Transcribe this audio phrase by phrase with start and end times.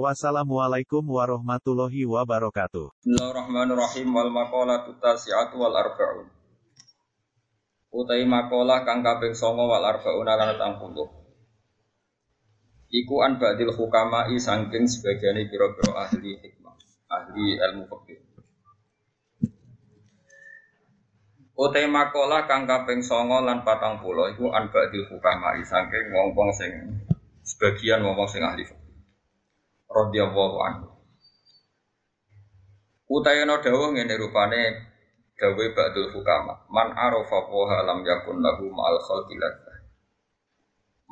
[0.00, 2.96] Wassalamualaikum warahmatullahi wabarakatuh.
[3.04, 6.32] Bismillahirrahmanirrahim wal maqalatu tasi'atu wal arba'un.
[7.92, 10.96] Utai maqalah kang kaping 9 wal arba'un lan 80.
[12.88, 16.72] Iku an ba'dil hukama'i saking sebagiane pira-pira ahli hikmah,
[17.12, 18.20] ahli ilmu fikih.
[21.52, 27.04] Utai maqalah kang kaping 9 lan 40 iku an ba'dil hukama'i saking wong-wong sing
[27.44, 28.81] sebagian wong-wong sing ahli fikih
[29.92, 30.88] radhiyallahu anhu.
[33.12, 34.62] Utayana dawuh ngene rupane
[35.36, 36.64] dawe ba'dul hukama.
[36.72, 39.36] Man arafa wa lam yakun lahu ma'al khalqi.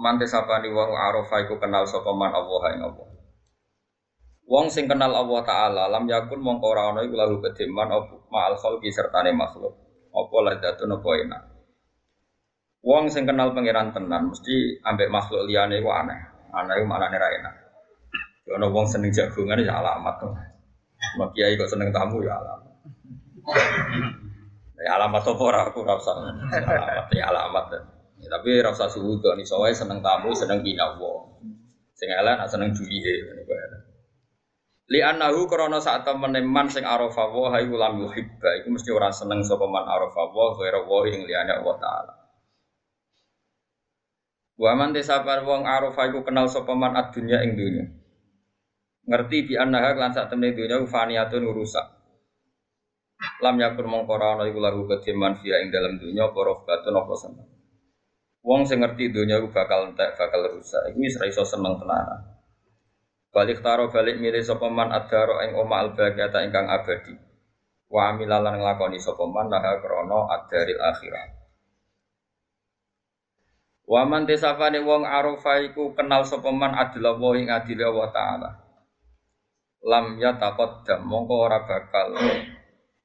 [0.00, 3.08] Man tesapani wong arafa iku kenal sapa man Allah ing Allah.
[4.48, 7.92] Wong sing kenal Allah taala lam yakun mongko ora ana iku lahu kediman
[8.32, 9.76] ma'al khalqi sertane makhluk.
[10.10, 11.42] Apa ladzatun apa enak.
[12.80, 16.48] Wong sing kenal pangeran tenan mesti ambek makhluk liyane iku aneh.
[16.56, 17.54] Aneh iku maknane ra enak.
[18.50, 20.34] Ono wong seneng jagongan ya alamat tuh.
[21.22, 22.72] Mak kiai kok seneng tamu ya alamat.
[24.80, 26.14] Ya alamat apa ora aku ora usah.
[26.50, 27.66] Alamat ya alamat.
[28.20, 31.30] Ya, tapi ora usah suudon iso wae seneng tamu, seneng kinawa.
[31.94, 33.58] Sing elek nak seneng duwihe ngene kok.
[34.90, 39.14] Li annahu krana sak temene man sing arafa wa hayu lam yuhibba iku mesti ora
[39.14, 42.12] seneng sapa man arafa wa ghairu wa ing liyane Allah taala.
[44.58, 47.99] Wa man tisapar wong arafa iku kenal sapa man ad-dunya ing dunya
[49.08, 51.86] ngerti bi annaha lan sak temne dunya faniyatun rusak.
[53.40, 57.14] Lam yakun mongko ora ana iku lahu kediman fiya ing dalam dunya apa rofatun apa
[57.16, 57.48] seneng.
[58.40, 60.92] Wong sing ngerti dunya iku bakal entek bakal rusak.
[60.92, 62.40] Iku wis iso seneng tenanan.
[63.30, 67.14] Balik taro balik milih sapa man adaro ing oma al bagata ingkang abadi.
[67.90, 71.40] Wa amilalan nglakoni sapa man laha krana adaril akhirat
[73.90, 78.69] Waman desafane wong arofa iku kenal sapa man adila wa ing wa taala
[79.84, 82.16] lam ya takot dam mongko ora bakal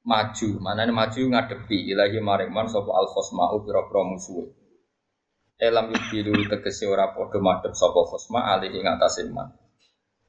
[0.06, 0.48] maju.
[0.60, 2.92] Mana ini maju ngadepi ilahi maringman sopo
[3.36, 4.66] mau pira pira musuh
[5.56, 9.48] elam yubiru tegese ora podo madhep sopo fosma alih ing atase man.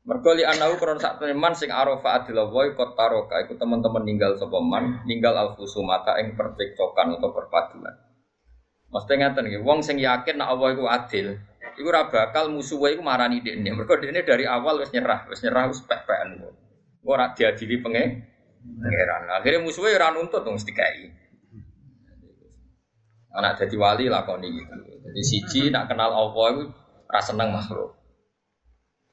[0.07, 4.39] Mergo li anau kron sak teman sing arafa adila wa kot taroka iku teman-teman ninggal
[4.39, 7.91] sapa man ninggal alfusumata ing percekcokan atau perpaduan.
[8.87, 11.35] Mesti ngaten nggih, wong sing yakin nek Allah iku adil,
[11.77, 13.69] iku ora bakal musuhe iku marani dekne.
[13.71, 16.41] Mergo dekne dari awal wis nyerah, wis nyerah wis pek-pekan.
[17.05, 18.03] Ora diadili penge
[18.65, 19.23] pangeran.
[19.37, 21.07] Akhirnya musuhe ora nuntut mesti kai.
[23.37, 24.73] Anak jadi wali lakoni gitu.
[25.05, 26.63] Jadi siji nak kenal Allah iku
[27.07, 27.93] ora seneng makhluk.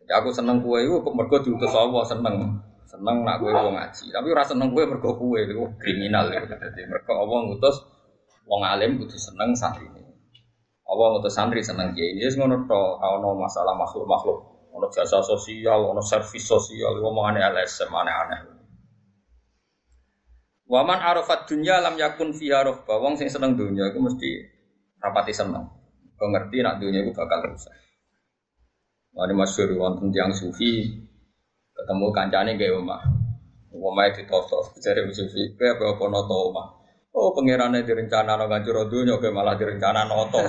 [0.00, 2.36] Jadi aku seneng kue iku mergo diutus Allah seneng.
[2.84, 6.28] Seneng nak kue wong ngaji, tapi ora seneng kue mergo kue itu kriminal.
[6.28, 7.76] Jadi mergo Allah ngutus
[8.44, 10.03] wong alim kudu seneng santri ini.
[10.84, 12.12] Allah ngutus santri seneng kiai.
[12.12, 18.40] Ini ngono to, ono masalah makhluk-makhluk, ono jasa sosial, ono servis sosial, ngomongane LSM aneh-aneh.
[20.64, 22.96] Waman arafat dunya lam yakun fiha rohba.
[22.96, 24.28] Wong sing seneng dunya iku mesti
[24.96, 25.68] rapati seneng.
[26.16, 27.72] Kau ngerti nak dunya iku bakal rusak.
[29.14, 30.88] Wani masyhur wonten tiang sufi
[31.70, 33.02] ketemu kancane gawe omah.
[33.74, 36.66] Omah ditoto, jare sufi, kowe apa apa noto omah.
[37.14, 40.42] Oh pangerannya direncana no ngancur dunia, oke malah direncana noto.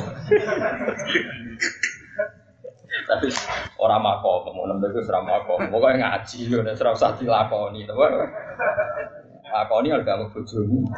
[3.06, 3.30] Tapi
[3.78, 5.62] orang mako, mau nembel itu seram mako.
[5.70, 7.86] Pokoknya ngaji, udah serap usah dilakoni.
[7.86, 10.90] Lakoni harus kamu bojomu.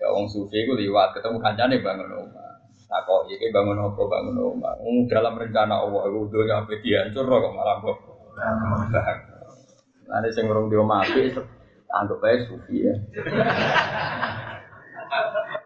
[0.00, 2.56] Ya wong sufi itu liwat ketemu kancane bangun rumah.
[2.88, 4.80] Takok iki bangun apa bangun rumah.
[5.12, 7.96] Dalam rencana Allah itu dunia apa dihancur kok malah kok.
[10.08, 11.36] Nanti sing urung dia mati
[11.90, 12.94] anggap aja sufi ya.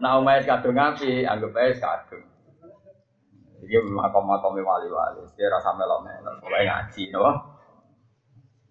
[0.02, 2.24] nah umais kadung ngapi, anggap aja kadung.
[3.60, 7.28] Jadi makom-makom wali-wali, dia rasa melo-melo, pokoknya ngaji, no?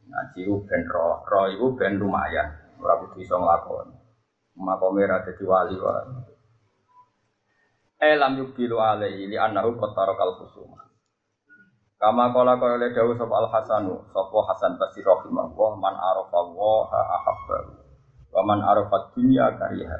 [0.09, 2.49] Ngaji itu ben roh, roh itu ben lumayan,
[2.81, 3.93] ora kudu iso nglakoni.
[4.57, 6.03] Makome ra dadi wali wae.
[8.01, 10.88] Elam yubilu alaihi li annahu qattara kal khusuma.
[11.99, 16.87] Kama kala kaya le dawuh sapa Al Hasanu, sapa Hasan Basri rahimahullah man arafa wa
[16.87, 17.75] ahabba.
[18.31, 19.99] Wa man arafa dunya kariha.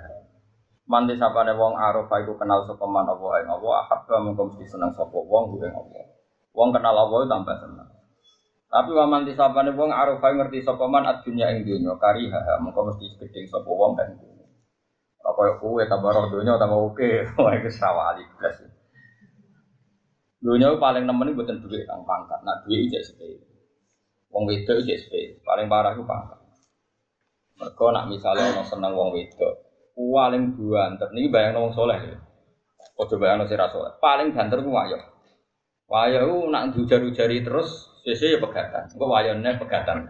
[0.88, 4.96] Man disapane wong arafa iku kenal sapa man Allah ing Allah ahabba mengko mesti seneng
[4.96, 6.08] sapa wong ing Allah.
[6.56, 7.92] Wong kenal Allah tambah seneng.
[8.72, 13.44] Tapi waman disapane wong arafai ngerti sapa man adunya ing donya kariha mengko mesti gedhe
[13.44, 14.08] sapa wong kan.
[15.20, 17.12] Apa kowe tambah roh donya tambah oke,
[17.44, 18.56] wah iku sawali blas.
[20.40, 23.44] Donya paling nemen mboten duit kang pangkat, nak duit ijek sepele.
[24.32, 26.40] Wong wedok ijek paling parah ku pangkat.
[27.60, 29.54] Mergo nak misalnya ono seneng wong wedok,
[30.00, 32.18] paling banter niki bayang wong soleh ya.
[32.96, 33.92] Ojo bayang sira soleh.
[34.00, 35.00] Paling banter ku wayo.
[35.92, 38.88] Wayo nak jujar-jari terus Sese ya pegatan.
[38.90, 40.08] Engko wayone pegatan.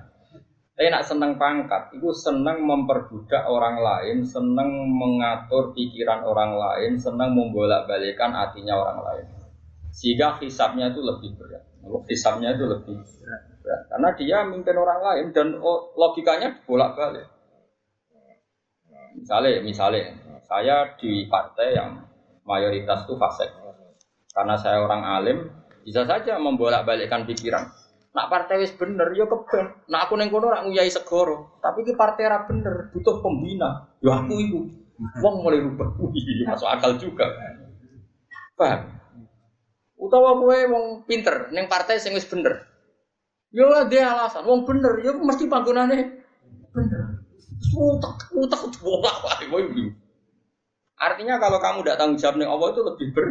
[0.80, 7.36] Tapi nak seneng pangkat, itu seneng memperbudak orang lain, seneng mengatur pikiran orang lain, seneng
[7.36, 9.28] membolak-balikan hatinya orang lain.
[9.94, 11.64] Sehingga hisapnya itu lebih berat.
[12.08, 13.42] Hisapnya itu lebih berat.
[13.90, 15.58] Karena dia mimpin orang lain dan
[15.98, 17.28] logikanya bolak-balik.
[19.18, 20.16] Misalnya, misalnya,
[20.48, 22.02] saya di partai yang
[22.48, 23.50] mayoritas itu fasek.
[24.34, 25.38] Karena saya orang alim,
[25.84, 27.70] bisa saja membolak-balikkan pikiran.
[28.10, 29.66] Nak partai wis bener yo ya keben.
[29.86, 33.86] Nak aku ning kono ora nguyai segoro, tapi ki partai ra bener, butuh pembina.
[34.02, 34.60] Yo aku iku.
[35.24, 35.96] Wong mulai rubah.
[36.50, 37.32] Masuk akal juga.
[38.60, 38.99] Paham?
[40.00, 42.64] Utawa kowe wong pinter ning partai sing wis bener.
[43.52, 46.24] Yo dia alasan, wong bener yo mesti panggonane
[46.72, 47.20] bener.
[47.76, 49.92] Utak, utak bolak balik.
[51.00, 53.28] Artinya kalau kamu tidak tanggung jawab nih Allah itu lebih ber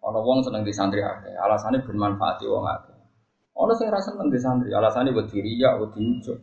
[0.00, 2.96] Ono wong seneng di santri akeh, alasannya bermanfaat wong akeh.
[3.52, 6.40] Ono sing rasa seneng di santri, alasannya buat diri ya, buat diujuk.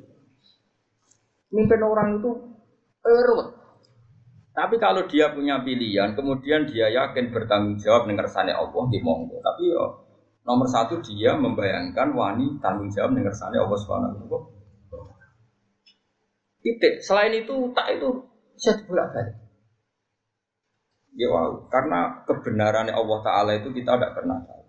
[1.49, 2.31] Mimpin orang itu
[3.01, 3.56] erut.
[4.57, 9.37] Tapi kalau dia punya pilihan, kemudian dia yakin bertanggung jawab dengan kersane Allah di monggo.
[9.37, 10.01] Tapi yo
[10.49, 14.41] nomor satu dia membayangkan wani tanggung jawab dengan kersane Allah Subhanahu wa
[16.65, 17.05] Titik.
[17.05, 18.09] Selain itu tak itu
[18.57, 19.37] bisa bolak balik.
[21.13, 24.65] Ya wow, karena kebenaran Allah Ta'ala itu kita tidak pernah tahu.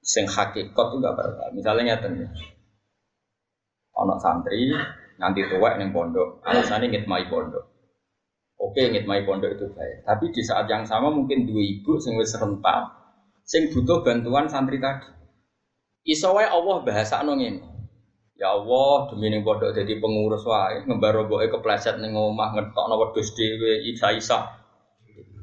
[0.00, 1.50] Sing hakikat itu gak pernah tahu.
[1.56, 2.28] Misalnya nih,
[3.92, 4.72] anak santri
[5.20, 7.79] nanti tua yang pondok, alasannya ngitmai pondok.
[8.60, 10.04] Oke, ngitmai pondok itu baik.
[10.04, 12.92] Tapi di saat yang sama mungkin dua ibu sing wis rentak,
[13.40, 15.08] sing butuh bantuan santri tadi.
[16.04, 17.56] Isowai Allah bahasa nongin.
[18.36, 23.32] Ya Allah, demi ning pondok jadi pengurus wae, ngembar roboke kepleset ning omah ngetokno wedhus
[23.32, 24.60] dhewe isa-isa.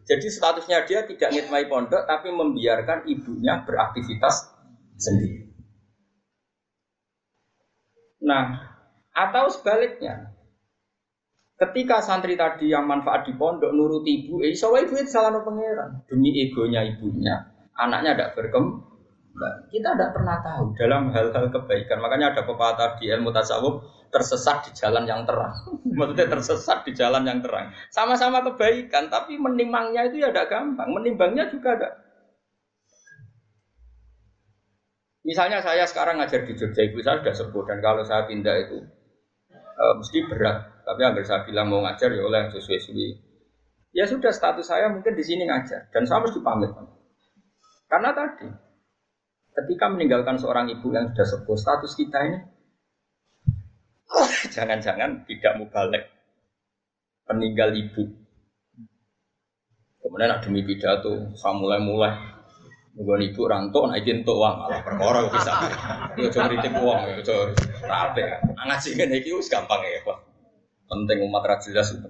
[0.06, 4.46] Jadi statusnya dia tidak ngitmai pondok tapi membiarkan ibunya beraktivitas
[4.94, 5.52] sendiri.
[8.22, 8.78] Nah,
[9.14, 10.37] atau sebaliknya,
[11.58, 16.06] ketika santri tadi yang manfaat di pondok nurut ibu, eh, so ibu itu salah pangeran
[16.06, 17.36] demi egonya ibunya,
[17.74, 18.88] anaknya tidak berkembang
[19.70, 22.02] kita tidak pernah tahu dalam hal-hal kebaikan.
[22.02, 25.54] Makanya ada pepatah di ilmu tasawuf tersesat di jalan yang terang.
[25.98, 27.70] Maksudnya tersesat di jalan yang terang.
[27.94, 30.90] Sama-sama kebaikan, tapi menimangnya itu ya tidak gampang.
[30.90, 31.90] Menimbangnya juga ada.
[35.28, 38.80] Misalnya saya sekarang ngajar di Jogja, ibu saya sudah sepuh dan kalau saya pindah itu
[39.60, 40.77] e, mesti berat.
[40.88, 42.80] Tapi agar saya bilang mau ngajar ya oleh sesuai
[43.92, 46.72] Ya sudah status saya mungkin di sini ngajar dan saya harus dipamit.
[47.92, 48.48] Karena tadi
[49.58, 52.40] Ketika meninggalkan seorang ibu yang sudah sepuh, status kita ini
[54.54, 56.14] jangan-jangan tidak mubalek
[57.26, 58.06] peninggal ibu.
[59.98, 62.38] Kemudian ada demi pidato, saya mulai-mulai
[62.98, 65.54] Nungguan ibu rantok, naik jentuk uang, malah perkara bisa.
[66.18, 67.54] Ya coba kritik uang, ya coba
[67.86, 68.22] rapi.
[68.58, 70.18] Ngaji ini itu gampang ya, Pak.
[70.88, 72.08] Penting umat rajelas itu.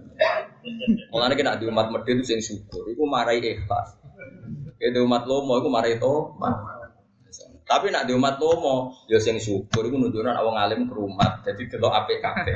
[1.10, 3.98] Mulanya kena di umat medit itu yang syukur, itu marai ikhlas.
[4.78, 6.78] Itu umat lomo, itu marai tomat.
[7.68, 11.44] Tapi nak di umat lomo, ya sing syukur itu nunjukkan awang alim kerumat.
[11.44, 12.56] Jadi delok apik kabeh.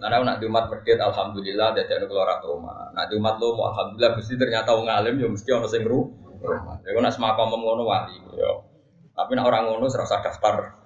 [0.00, 2.88] Nah, nak di umat medit alhamdulillah dadi ana keluar roma.
[2.96, 6.80] Nak di umat lomo alhamdulillah mesti ternyata wong alim ya mesti ana sing kerumat.
[6.86, 8.64] Ya nak semapa ngono wali ya.
[9.12, 10.78] Tapi nak orang ngono serasa daftar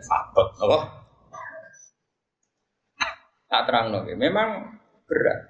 [0.00, 0.78] sahabat, apa?
[3.48, 4.76] Tak terang nih, memang
[5.08, 5.48] berat.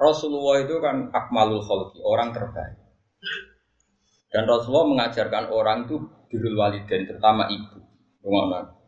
[0.00, 2.80] Rasulullah itu kan akmalul khalqi, orang terbaik.
[4.32, 6.00] Dan Rasulullah mengajarkan orang itu
[6.32, 7.82] birrul waliden terutama ibu.
[8.24, 8.80] Rumah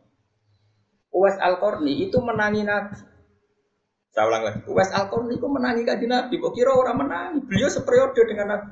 [1.13, 2.97] Uwais Al-Qarni itu menangi Nabi.
[4.09, 4.65] Saya ulang lagi.
[4.65, 6.41] Uwais Al-Qarni itu menangi kaji Nabi.
[6.41, 7.39] Kok kira orang menangi?
[7.45, 8.71] Beliau seperiode dengan Nabi.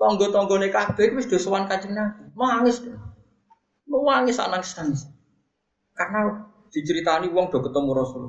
[0.00, 2.32] Tonggo-tonggo kabeh wis do sowan Kanjeng Nabi.
[2.32, 2.80] Mangis.
[3.84, 5.02] Mangis nangis nangis.
[5.92, 8.24] Karena diceritani wong do ketemu Rasul.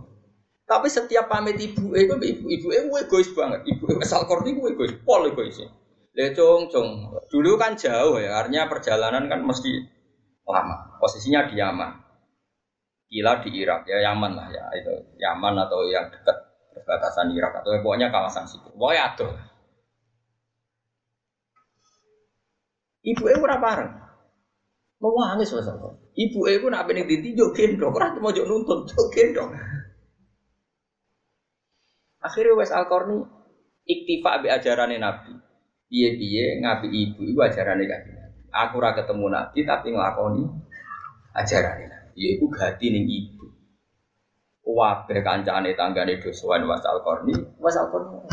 [0.71, 3.67] Tapi setiap pamit ibu, eh, ibu ibu ibu eh egois banget.
[3.67, 5.67] Ibu asal korni gue egois, pol egoisnya.
[6.15, 7.11] Le cung cung.
[7.27, 9.67] Dulu kan jauh ya, artinya perjalanan kan mesti
[10.47, 10.95] lama.
[11.03, 11.91] Posisinya di Yaman.
[13.11, 16.39] Kila di Irak ya Yaman lah ya itu Yaman atau yang dekat
[16.71, 18.71] perbatasan Irak atau pokoknya kawasan situ.
[18.71, 19.27] Pokoknya ada.
[23.03, 23.91] Ibu eh ora bareng.
[25.03, 25.67] Nangis wes
[26.15, 29.51] Ibu iku nak pengen ditinjuk gendong, ora mau nuntun gendong.
[32.21, 33.17] Akhirnya wes Al-Qarni
[33.89, 35.33] iktifa be ajarane Nabi.
[35.89, 38.17] Piye-piye ngapi ibu iku ajarane Kanjeng.
[38.53, 40.43] Aku ora ketemu Nabi tapi nglakoni
[41.35, 42.19] ajarane Nabi.
[42.37, 43.45] Iku gati ning ibu.
[44.61, 48.29] Wabe kancane tanggane dosowan was Al-Qarni, was Al-Qarni.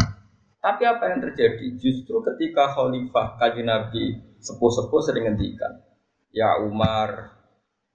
[0.60, 1.80] Tapi apa yang terjadi?
[1.80, 5.82] Justru ketika Khalifah Kanjeng Nabi sepuh-sepuh sering ngendikan,
[6.30, 7.32] ya Umar,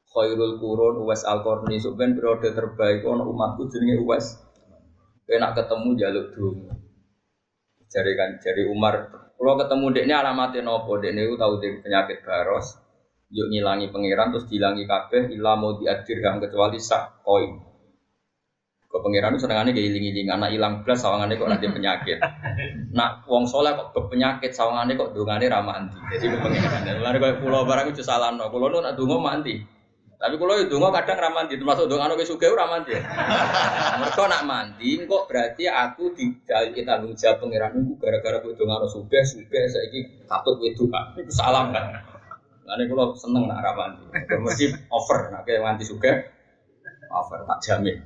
[0.09, 4.42] khairul kurun Uwais Al-Qarni, periode terbaik ono umatku jenenge Uwais
[5.23, 6.67] Enak ketemu jaluk dulu.
[7.87, 8.95] Jari kan, jari Umar.
[9.37, 12.79] Kalau ketemu dek ini alamatnya nopo, dek ini tahu dek penyakit baros.
[13.33, 17.57] Yuk ngilangi pangeran terus dilangi kabeh, ilah mau diadir yang kecuali sak koin.
[18.85, 22.17] Ke pangeran itu senengannya kayak iling-iling, anak hilang belas sawangannya kok nanti penyakit.
[22.93, 25.97] Nak wong soleh kok penyakit sawangannya kok dungane ramah anti.
[26.13, 27.01] Jadi ke pangeran.
[27.01, 29.65] Lalu kalau pulau barang itu salah no, pulau nu nak dungo mandi.
[30.23, 32.95] Tapi kalau itu nggak kadang ramanti, termasuk dong anak suge ramanti.
[33.99, 38.87] Mereka nak mandi, kok berarti aku di kita jawab pangeran itu gara-gara gue dong anak
[38.87, 41.99] suge, suge saya ini katut itu itu salam kan.
[42.63, 46.31] Lalu kalau seneng nak ramanti, mesti over, nak kayak mandi suge,
[47.11, 47.99] over tak jamin.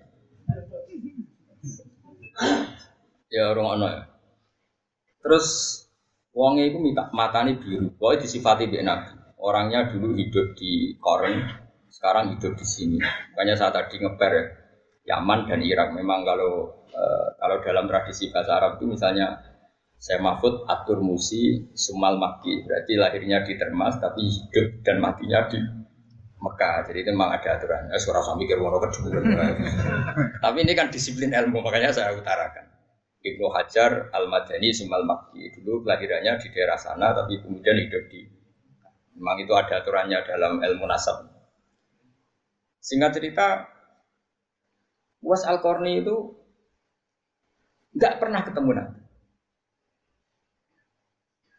[3.30, 4.02] Ya orang ono ya.
[5.22, 5.46] Terus
[6.34, 9.14] wongnya itu minta matani biru, pokoknya disifati bi nabi.
[9.38, 11.67] Orangnya dulu hidup di Koren,
[11.98, 13.02] sekarang hidup di sini.
[13.34, 14.46] Makanya saat tadi ngeper ya,
[15.18, 15.98] Yaman dan Irak.
[15.98, 19.42] Memang kalau uh, kalau dalam tradisi bahasa Arab itu misalnya
[19.98, 25.58] saya Mahfud Atur Musi Sumal Makki berarti lahirnya di Termas tapi hidup dan matinya di
[26.38, 26.86] Mekah.
[26.86, 27.90] Jadi itu memang ada aturan.
[27.90, 28.78] Eh, suara sambil mikir wono
[30.46, 32.70] Tapi ini kan disiplin ilmu makanya saya utarakan.
[33.26, 38.22] Ibnu Hajar Al Madani Sumal Makki dulu kelahirannya di daerah sana tapi kemudian hidup di
[39.18, 41.37] memang itu ada aturannya dalam ilmu nasab.
[42.88, 43.68] Singkat cerita,
[45.20, 46.16] Was al Qarni itu
[48.00, 49.02] nggak pernah ketemu Nabi.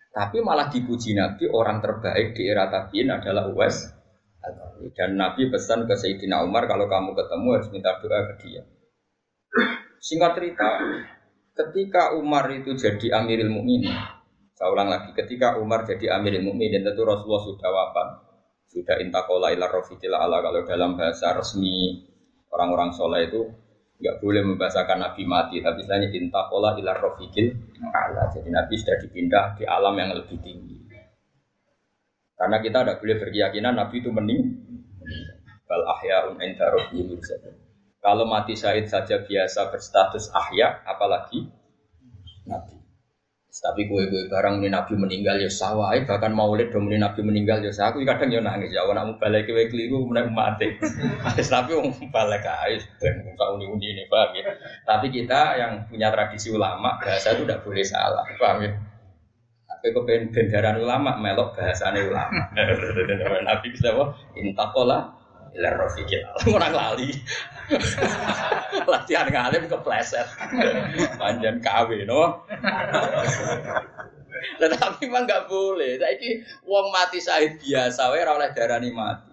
[0.09, 3.93] Tapi malah dipuji Nabi orang terbaik di era tabiin adalah Uwais
[4.41, 4.89] al Qarni.
[4.97, 8.63] Dan Nabi pesan ke Sayyidina Umar kalau kamu ketemu harus minta doa ke dia.
[10.01, 10.81] Singkat cerita,
[11.53, 13.93] ketika Umar itu jadi Amirul Mukminin,
[14.57, 18.28] saya ulang lagi, ketika Umar jadi Amirul Mukminin tentu Rasulullah sudah wafat
[18.69, 20.45] sudah intakola ila rofiqil ala.
[20.45, 22.05] Kalau dalam bahasa resmi
[22.53, 23.43] orang-orang soleh itu
[23.99, 25.65] nggak boleh membahasakan Nabi mati.
[25.65, 27.53] Tapi istilahnya intakola ila rofiqil
[27.91, 28.29] ala.
[28.31, 30.77] Jadi Nabi sudah dipindah di alam yang lebih tinggi.
[32.39, 34.43] Karena kita tidak boleh berkeyakinan Nabi itu mening
[35.69, 36.73] bal ahyaun inda
[37.99, 41.51] kalau mati syahid saja biasa berstatus ahya apalagi
[42.49, 42.78] Nabi
[43.59, 47.59] tapi gue gue barang ini Nabi meninggal ya sawah, bahkan maulid dong ini Nabi meninggal
[47.59, 47.75] ya.
[47.91, 50.79] Aku kadang ya nangis ya, nak balik ke keliru kemudian mati.
[51.59, 54.55] Tapi om balik ais dan muka uni uni ini paham ya.
[54.87, 58.71] Tapi kita yang punya tradisi ulama bahasa itu tidak boleh salah, paham ya.
[59.67, 62.55] Tapi kepengen bendaran ulama melok bahasane ulama.
[63.51, 64.05] Nabi kita apa?
[64.39, 65.18] Intakola
[65.57, 66.23] Ilar Rofiqil
[66.55, 67.11] Orang lali.
[68.91, 70.29] Latihan ngalim kepleset.
[71.17, 72.45] Panjang KW no?
[74.61, 75.99] Tetapi memang nggak boleh.
[75.99, 79.33] Saiki wong mati syahid biasa Wae oleh darani mati.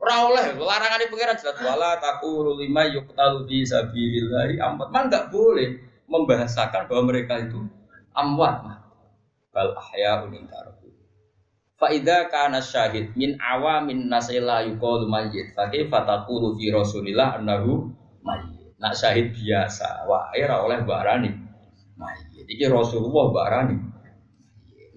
[0.00, 1.60] Ora oleh larangan pangeran jelas.
[1.60, 4.88] Wala takulu lima yuqtalu fi sabilillah amwat.
[4.88, 5.76] Man enggak boleh
[6.08, 7.60] membahasakan bahwa mereka itu
[8.16, 8.80] amwat.
[9.50, 10.69] Bal ahya'un inda
[11.80, 15.56] Faida kana syahid min awamin nasila yuqalu mayyit.
[15.56, 17.88] Fa kaifa taqulu fi Rasulillah annahu
[18.20, 18.76] mayyit.
[18.76, 21.32] Nak syahid biasa, wah ora oleh barani
[21.96, 22.44] mayyit.
[22.44, 23.76] Iki Rasulullah barani.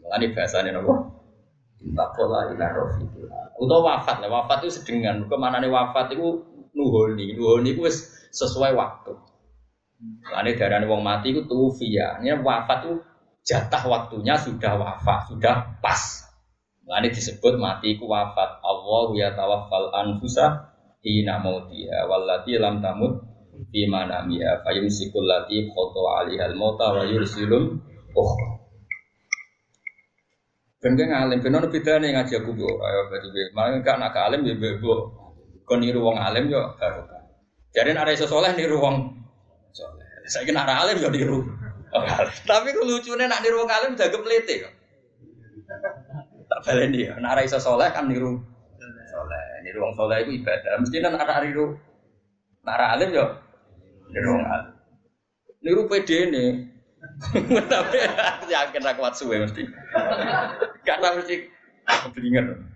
[0.04, 0.94] Mulane bahasane napa?
[1.80, 3.56] Intakola ila rafiqillah.
[3.56, 5.24] Utawa wafat lah, wafat itu sedengan.
[5.32, 6.44] Kemanane wafat itu
[6.75, 7.88] nuhoni, nuhoni itu
[8.36, 9.16] sesuai waktu.
[10.04, 12.20] Mulane darane wong mati itu tufiya.
[12.20, 12.94] Ini wafat itu
[13.48, 16.23] jatah waktunya sudah wafat, sudah pas.
[16.84, 18.60] Ini disebut mati ku wafat.
[18.60, 20.68] Allah ya tawaffal anfusa
[21.00, 23.24] hina mautiha wallati lam tamut
[23.72, 27.80] fi manamiha fayumsikul lati khoto alihal mauta wa yursilul
[28.12, 28.60] ukhra.
[30.84, 33.42] Ben kan alim, ben ono bedane ngaji aku bu, ayo berarti be.
[33.56, 35.16] Malah kan nak alim ya bebo.
[35.63, 37.24] Kon niru wong alim yo barokah.
[37.72, 39.24] Jadi nek iso saleh niru wong
[39.72, 40.28] saleh.
[40.28, 41.40] Saiki nek alim yo niru.
[42.52, 44.83] Tapi lucunya nak niru wong alim jaga pelete kok
[46.63, 47.13] baleni ya.
[47.20, 48.39] Nek iso soleh kan niru
[49.13, 49.43] soleh.
[49.67, 50.82] Niru wong soleh itu ibadah.
[50.82, 51.77] Mesti kan ada niru
[52.63, 53.25] nara alim yo
[54.10, 54.74] niru wong alim.
[55.63, 56.46] Niru PD ini.
[57.72, 57.98] Tapi
[58.48, 59.67] yakin aku kuat suwe mesti.
[60.88, 61.36] Karena mesti
[61.84, 62.74] keblinger.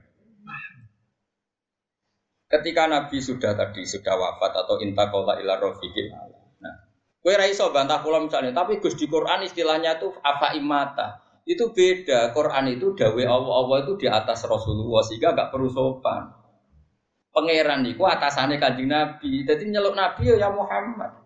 [2.48, 6.16] ketika Nabi sudah tadi sudah wafat atau intakola ila rofiqil
[6.64, 6.76] Nah,
[7.20, 11.27] kue raiso bantah pulau misalnya, tapi Gus di Quran istilahnya itu apa imata.
[11.48, 12.36] Itu beda.
[12.36, 16.28] Quran itu dawe Allah Allah itu di atas Rasulullah sehingga gak perlu sopan.
[17.32, 19.48] Pangeran itu atasannya kanjeng Nabi.
[19.48, 21.24] Jadi nyeluk Nabi ya Muhammad.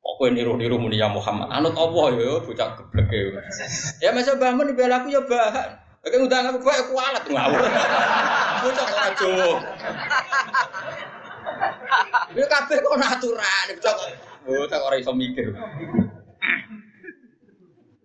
[0.00, 1.52] Kok kowe niru-niru muni ya Muhammad.
[1.52, 3.42] Anut Allah ya bocah geblek ya.
[4.00, 5.82] Ya masa bangun dibela aku ya bahan.
[6.06, 7.60] Oke udah aku kowe kualat ngawur.
[8.64, 9.28] Bocah kok aja.
[12.32, 13.94] Ya kabeh kok aturan bocah.
[14.46, 15.52] Bocah kok ora iso mikir.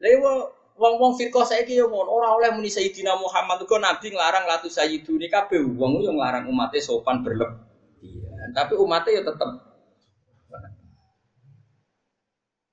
[0.02, 4.66] Lewo wong-wong firqah saiki yo ngono, ora oleh muni Sayyidina Muhammad kok nabi nglarang latu
[4.66, 8.50] sayyiduni kabeh wong yo nglarang umatnya sopan berlebihan.
[8.58, 9.50] Tapi umatnya yo tetep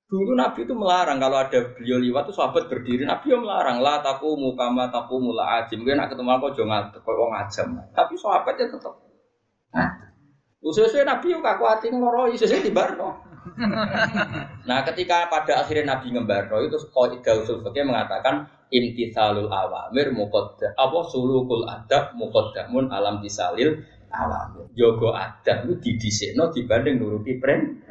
[0.09, 4.01] Dulu Nabi itu melarang kalau ada beliau liwat itu sahabat berdiri, Nabi yang melarang lah
[4.01, 5.85] taku mukama taku mula ajim.
[5.85, 7.77] Mungkin ketemu aku jangan kau ngajam.
[7.93, 8.97] Tapi sahabatnya tetap.
[9.77, 9.89] Nah,
[10.65, 13.28] sesuai Nabi yang kaku hati ngoroi, sesuai di barno.
[14.69, 20.99] nah, ketika pada akhirnya Nabi ngembarno itu kaidah usul fikih mengatakan imtithalul awamir muqaddam apa
[21.09, 23.81] sulukul adab muqaddamun alam disalil
[24.13, 24.69] awamir.
[24.77, 27.83] Jogo adab itu didisikno dibanding nuruti pren.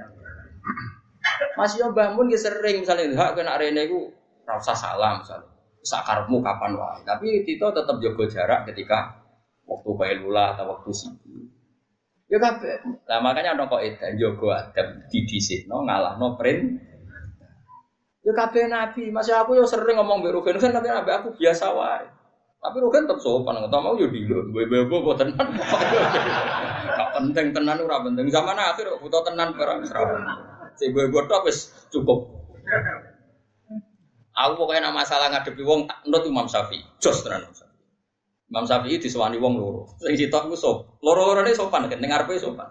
[1.58, 4.13] Mas yo bangun ya sering misalnya hak kena arena itu
[4.46, 5.50] rasa salam misalnya.
[5.84, 7.00] Sakarmu kapan wae.
[7.08, 9.24] Tapi Tito tetap jaga jarak ketika
[9.63, 11.47] waktu bailula atau waktu sibuk.
[12.27, 12.84] Ya kabeh.
[13.07, 16.75] Lah makanya ana kok edan jaga adab didisikno ngalahno print.
[18.27, 21.72] Ya kabeh nabi, masih aku yo sering ngomong mbek Rugen kan tapi nabi aku biasa
[21.72, 22.03] wae.
[22.60, 25.48] Tapi Rugen tetap sopan, nggak mau yo dilo, bebo kok tenan.
[26.98, 28.27] Gak penting tenan ora penting.
[28.34, 30.24] Zaman akhir butuh tenan barang serabun.
[30.75, 32.25] Si gue tok wis cukup.
[34.38, 36.81] Aku pokoknya nama masalah ngadepi wong tak nut Imam Syafi'i.
[36.98, 37.66] Jos tenan Imam.
[38.48, 39.84] Imam Syafi'i disewani wong loro.
[40.00, 40.77] Sing sitok ku sop.
[41.04, 42.68] Loro-lorone sopan kan ning ngarepe sopan.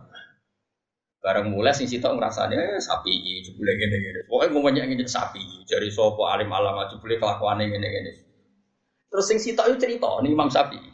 [1.20, 3.12] Bareng mulai sing sitok ngrasane eh, sapi
[3.44, 4.20] jebule ngene-ngene.
[4.24, 5.42] Pokoke ngomongnya ngene sapi.
[5.68, 8.12] Jari sapa alim alama jebule kelakuane ngene-ngene.
[9.12, 10.90] Terus sing sitok itu cerita nih Imam Syafi'i.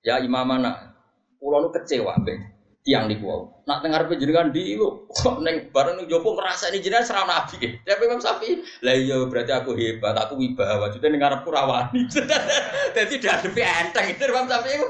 [0.00, 0.96] Ya Imam mana?
[1.36, 2.53] Kulo nu kecewa mbek
[2.84, 3.64] tiang di kuau.
[3.64, 5.08] Nak dengar penjenengan di lu,
[5.40, 7.80] neng bareng neng jopo ngerasa ini jenengan serang nabi.
[7.80, 10.92] Tapi Imam Sapi, lah iya berarti aku hebat, aku wibawa.
[10.92, 12.04] Jadi dengar purawani.
[12.92, 14.86] Jadi dah lebih enteng itu Imam Sapi itu.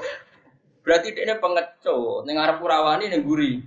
[0.82, 3.62] Berarti dia pengecut, dengar purawani neng guri.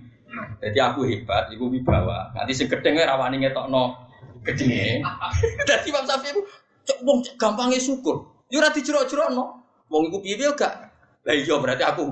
[0.59, 2.35] Jadi aku hebat, aku wibawa.
[2.35, 3.39] Nanti si gedengnya rawani
[3.71, 4.11] no
[4.43, 5.07] gedenge.
[5.71, 6.43] Jadi Imam Sapi itu,
[6.83, 8.27] cok wong gampangnya syukur.
[8.51, 9.63] Yo ora dijerok-jerokno.
[9.87, 10.91] Wong iku piye gak?
[11.23, 12.11] Lah iya berarti aku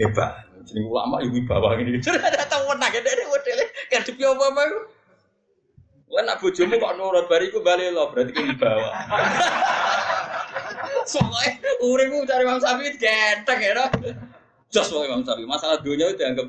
[0.00, 0.48] hebat.
[0.62, 1.98] Jadi ulama ibu bawah ini.
[2.02, 3.58] Ada tahu menang ya dari model
[3.90, 4.80] kan di apa apa itu.
[6.12, 8.92] Kan nak bojomu kok nurut bariku balik lo berarti kan di bawah.
[11.12, 13.86] Soalnya uripku cari Imam Syafi'i genteng ya no.
[14.70, 15.48] Jos wae Imam Syafi'i.
[15.48, 16.46] Masalah dunia itu dianggap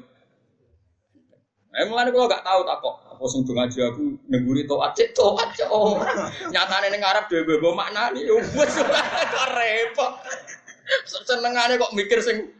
[1.74, 5.10] Nah, mulane kalau gak tahu tak kok apa sing do ngaji aku nengguri toat cek
[5.18, 5.98] toat cek oh.
[6.54, 8.78] Nyatane ning Arab dhewe yo wis
[9.34, 10.14] kok repot.
[11.26, 12.54] Senengane kok mikir sing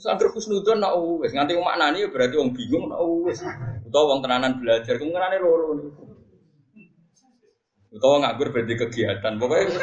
[0.00, 3.44] Sangger khusnudon nak wis nganti maknani ya berarti wong bingung nak wis.
[3.84, 6.04] Utawa wong tenanan belajar kemungkinane loro niku.
[7.92, 9.36] Utawa nganggur berarti kegiatan.
[9.36, 9.76] Pokoknya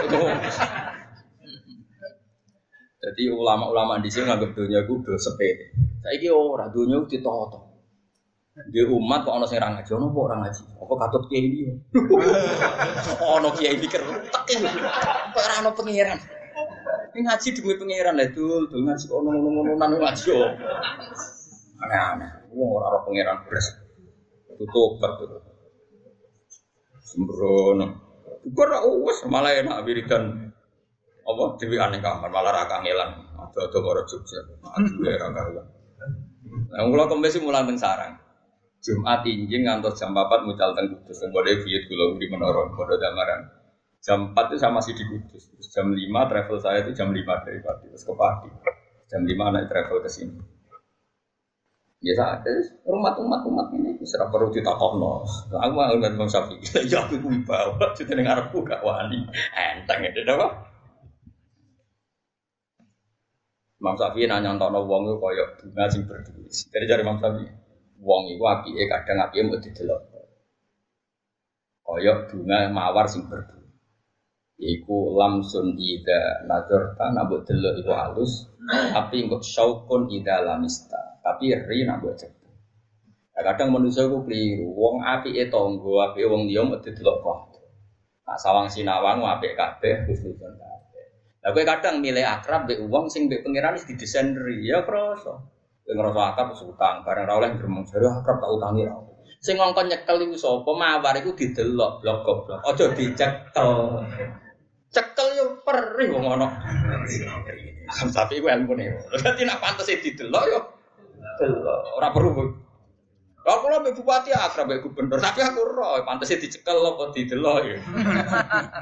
[2.97, 5.69] Jadi ulama-ulama di sini nganggap dunia gue udah sepede.
[6.01, 7.77] Saya ini orang dunia itu ditoto.
[8.73, 10.36] Di umat kok ono sing ra ngaji, ono kok ora.
[10.49, 11.77] Apa katut kiai ini?
[13.38, 16.37] Ono kiai tak kok ora ono pangeran.
[17.17, 20.38] Ini ngaji demi pangeran lah dul, dul ngaji kok ngono ngono nang ngaji yo.
[21.82, 22.53] Aneh-aneh.
[22.53, 23.73] Wong ora ora pangeran beres.
[24.53, 25.41] Tutup tutup.
[27.01, 28.06] Sembrono.
[28.45, 28.69] Bukan
[29.01, 30.53] wes malah enak wiridan
[31.25, 33.34] apa dewi aneh kamar malah ra kangelan.
[33.34, 34.38] Ada-ada karo Jogja.
[34.77, 35.65] Aduh ra kangelan.
[36.69, 38.13] Nah, kula kembali mulang teng sarang.
[38.77, 41.17] Jumat injing ngantos jam 4 mucal teng Kudus.
[41.17, 43.41] Teng bodhe biyut kula di menara, bodho damaran.
[44.05, 45.43] Jam 4 itu saya masih di Kudus.
[45.51, 47.86] Terus jam 5 travel saya itu jam 5 dari Pati.
[47.91, 48.49] Terus ke Pati.
[49.07, 50.38] Jam 5 naik travel ke sini.
[51.97, 52.53] Ya ada
[52.86, 55.25] rumah umat umat ini serap perlu ditakokno.
[55.49, 56.62] Aku mau ngeliat bang sapi.
[56.86, 57.89] Ya aku bawa.
[57.97, 59.25] Jadi dengar aku gak wani.
[59.57, 60.47] Enteng ya, apa?
[63.77, 66.49] Imam Syafi'i nanya nonton wong itu koyok bunga sing berdua.
[66.49, 67.49] Dari jari Imam Syafi'i,
[68.01, 70.01] wong itu api kadang api mau didelok.
[71.86, 73.56] Koyok bunga mawar sing berdua.
[74.57, 80.97] Iku lamsun ida nazar ta nabut delok iku halus, tapi engkau syaukun ida lamista.
[81.21, 82.33] Tapi ri nabut cek.
[83.37, 84.73] Nah, kadang manusia ku keliru.
[84.73, 87.39] Wong api e tonggo, api wong liya mau didelok kok.
[88.25, 91.05] Nah, sawang sinawang apik kabeh khusnudon kabeh.
[91.45, 95.37] Lah kowe kadang milih akrab mbek wong sing mbek pangeran wis didesain ri, ya krasa.
[95.85, 98.97] Kowe ngrasa akrab utang, bareng ra oleh gremeng jare akrab tak utangi ra.
[99.37, 100.71] Sing ngongkon nyekel iku sapa?
[100.73, 102.65] Mawar iku didelok blok goblok.
[102.65, 104.01] Aja dicekel.
[104.88, 106.47] Cekel yo perih wong ana.
[108.12, 108.95] Tapi iku ilmune.
[109.19, 110.60] Dadi nak pantes didelok yo
[111.38, 111.82] delok.
[111.97, 112.32] Ora perlu
[113.47, 117.80] Lah kula mbek bupati akrab mbek gubernur, tapi aku ora pantes dicekel apa didelok ya.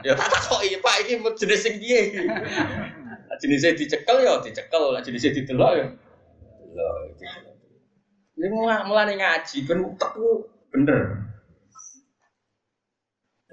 [0.02, 2.26] Ya tak takoki, Pak iki jenis sing piye?
[3.46, 5.86] Jenisnya dicekel ya dicekel, jenisnya didelok ya.
[6.74, 6.98] Delok.
[8.42, 8.48] Ini
[8.90, 11.25] mulai ngaji, ben utekku bener.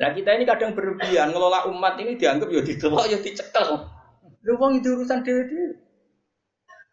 [0.02, 3.86] Nah kita ini kadang berlebihan ngelola umat ini dianggap ya didelok ya dicekel.
[4.42, 5.78] Lu wong itu urusan dhewe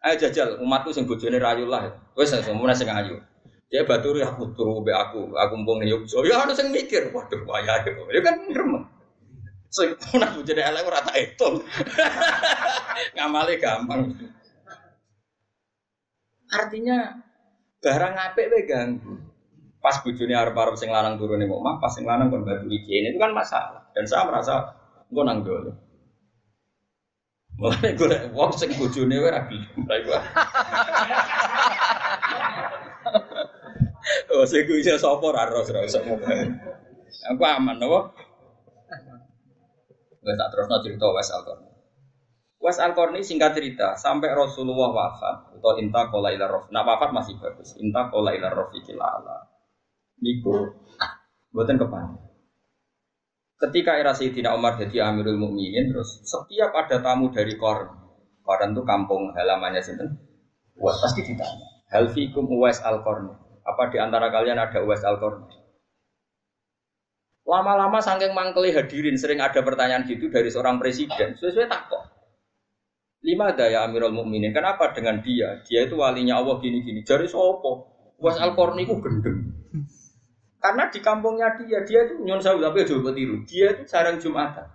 [0.00, 1.90] Ayo jajal umatku sing bojone rayu lah.
[2.14, 3.18] Wis semono sing ayu.
[3.66, 6.26] Dia baturi aku turu be aku, aku mumpung ning Yogyo.
[6.26, 8.02] Ya harus yang mikir, waduh wayah itu.
[8.14, 8.86] Ya kan gremeng.
[9.70, 11.62] Sing nak bojone elek ora tak etung.
[13.18, 14.14] Ngamale gampang.
[16.50, 16.98] Artinya
[17.82, 19.29] barang apik we ganggu.
[19.80, 23.16] Pas bojone arep-arep sing lanang turun ning omah, pas sing lanang kon batu iki itu
[23.16, 23.80] kan masalah.
[23.96, 24.76] Dan saya merasa
[25.08, 25.72] engko nang dole.
[27.56, 30.20] Mulane gue wong sing wae ra gelem gua.
[34.30, 36.02] Oh, sing ku iso ra ros ra usah
[37.30, 38.14] Aku aman napa?
[40.20, 41.70] Wes tak terusno cerita Wes Alkorni.
[42.60, 46.68] Wes Alkorni singkat cerita, sampai Rasulullah wafat atau inta kola ila rof.
[46.72, 47.76] Nah wafat masih bagus.
[47.80, 49.49] Inta kola ila rofiqil ala
[50.20, 50.76] niku
[51.50, 52.30] buatan kepan.
[53.60, 57.92] Ketika era Sayyidina Umar jadi Amirul Mukminin, terus setiap ada tamu dari Korn,
[58.40, 60.16] Korn itu kampung halamannya sinten,
[60.80, 63.28] Uwais pasti ditanya, Hal fikum Uwais al Korn,
[63.60, 65.44] apa di antara kalian ada Uwais al Korn?
[67.44, 72.00] Lama-lama saking mangkeli hadirin sering ada pertanyaan gitu dari seorang presiden, sesuai takut.
[73.20, 75.60] Lima daya Amirul Mukminin, kenapa dengan dia?
[75.68, 77.04] Dia itu walinya Allah gini-gini.
[77.04, 77.92] Jari sopo?
[78.16, 79.52] Uwais al Korn itu gendeng.
[80.60, 83.40] Karena di kampungnya dia, dia itu nyon sawu tapi coba tiru.
[83.48, 84.68] Dia itu jarang jumatan.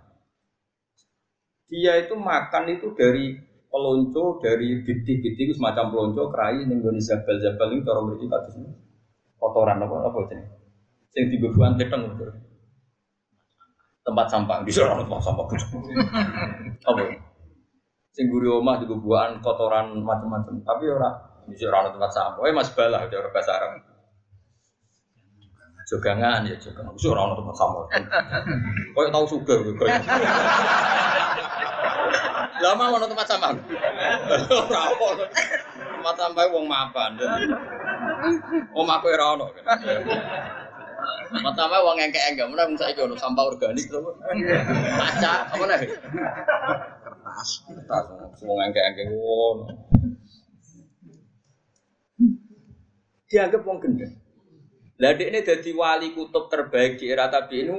[1.70, 3.38] Dia itu makan itu dari
[3.70, 8.54] pelonco, dari biti-biti semacam pelonco, kerai, Indonesia zabel-zabel ini cara mereka kados
[9.38, 10.44] kotoran apa apa ini.
[11.14, 12.26] Sing dibebuan teteng itu.
[14.02, 15.46] Tempat sampah di sana tempat sampah.
[16.90, 17.02] apa?
[18.10, 20.62] Sing guri omah dibebuan kotoran macam-macam.
[20.66, 21.10] Tapi ora
[21.46, 22.42] di sana tempat sampah.
[22.46, 23.95] Eh Mas Balah cara bahasa Arab
[25.86, 26.92] jogangan ya jogangan.
[26.98, 27.86] Wis ora ono tempat sama.
[28.90, 29.94] Koyo tau sugih koyo.
[32.58, 33.54] Lama ono tempat sama.
[34.50, 35.24] Ora ono.
[35.70, 37.14] Tempat sampah wong mapan.
[38.74, 39.46] Omah kowe ora ono.
[41.54, 44.02] Sampah wong engke-engke, mun saiki ono sampah organik to.
[44.98, 45.90] Kaca apa nih?
[47.02, 47.48] Kertas.
[47.62, 49.70] Kertas wong engke-engke ngono.
[53.30, 54.25] Dianggap wong gendeng.
[54.96, 57.76] Lah ini jadi wali kutub terbaik di era tabi ini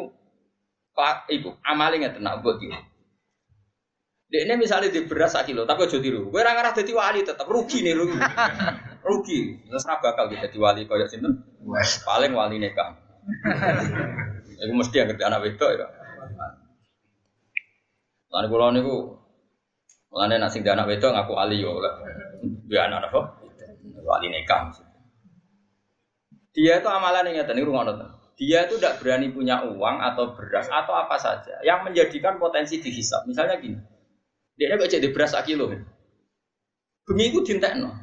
[0.94, 2.78] Pak Ibu amalnya tenang buat dia.
[4.28, 6.28] Dek ini misalnya di beras kilo, tapi aja tiru.
[6.28, 8.20] Gue arah jadi wali tetap rugi nih rugi.
[9.08, 9.40] rugi.
[9.64, 11.48] Terus bakal kita jadi wali kaya sinten?
[12.04, 13.00] Paling wali nekam.
[14.58, 15.88] Iku mesti yang ngerti anak wedok ya.
[18.28, 19.16] Lan kula niku
[20.08, 21.80] Mulane nek sing anak wedok ngaku wali yo.
[22.68, 23.22] Dia anak apa?
[24.04, 24.76] Wali nekam.
[26.58, 27.70] Dia itu amalan yang nyata, ini
[28.34, 33.30] Dia itu tidak berani punya uang atau beras atau apa saja yang menjadikan potensi dihisap.
[33.30, 33.78] Misalnya gini,
[34.58, 35.70] dia ini baca di beras kilo.
[37.06, 37.94] Bengi itu dintekno.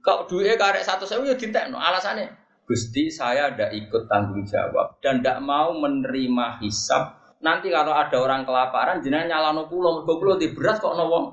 [0.00, 1.76] Kalau duitnya karek satu sewu ya dintekno.
[1.76, 2.32] Alasannya,
[2.64, 7.36] Gusti saya tidak ikut tanggung jawab dan tidak mau menerima hisap.
[7.44, 11.26] Nanti kalau ada orang kelaparan, jenengan nyalano pulau, mergo pulau di beras kok no wong.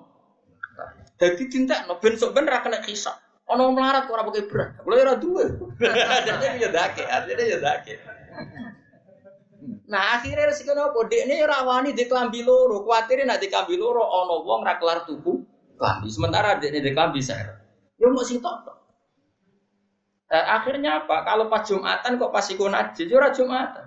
[1.16, 1.48] Jadi
[2.00, 3.29] ben sok ben ra kena hisap.
[3.50, 4.70] Ono melarat kok ora pakai berat.
[4.86, 5.46] Kulo ora duwe.
[5.82, 7.94] Jadi ya dake, artinya ya dake.
[9.90, 14.06] Nah akhirnya resiko nopo dek ini rawani di kelambi loro, khawatir nak di kelambi loro
[14.06, 15.42] ono wong ra kelar tuku
[15.82, 16.08] kelambi.
[16.14, 17.58] Sementara dek ini di kelambi saya.
[17.98, 18.70] Ya mau sing tok.
[20.30, 21.26] Eh, akhirnya apa?
[21.26, 23.86] Kalau pas Jumatan kok pas ikut najis, ya ora Jumatan.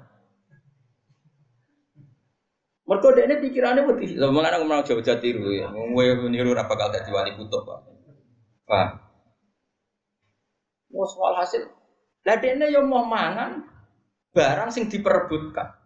[2.92, 4.18] Dek ini pikirannya putih.
[4.18, 7.78] Lalu mengenai ngomong jauh jauh tiru ya, ngomong niru apa bakal jadi wali kutub pak.
[8.66, 9.11] Pak.
[10.92, 11.64] Mau soal hasil.
[12.22, 13.64] Lah dene yo mau mangan
[14.30, 15.80] barang sing diperebutkan.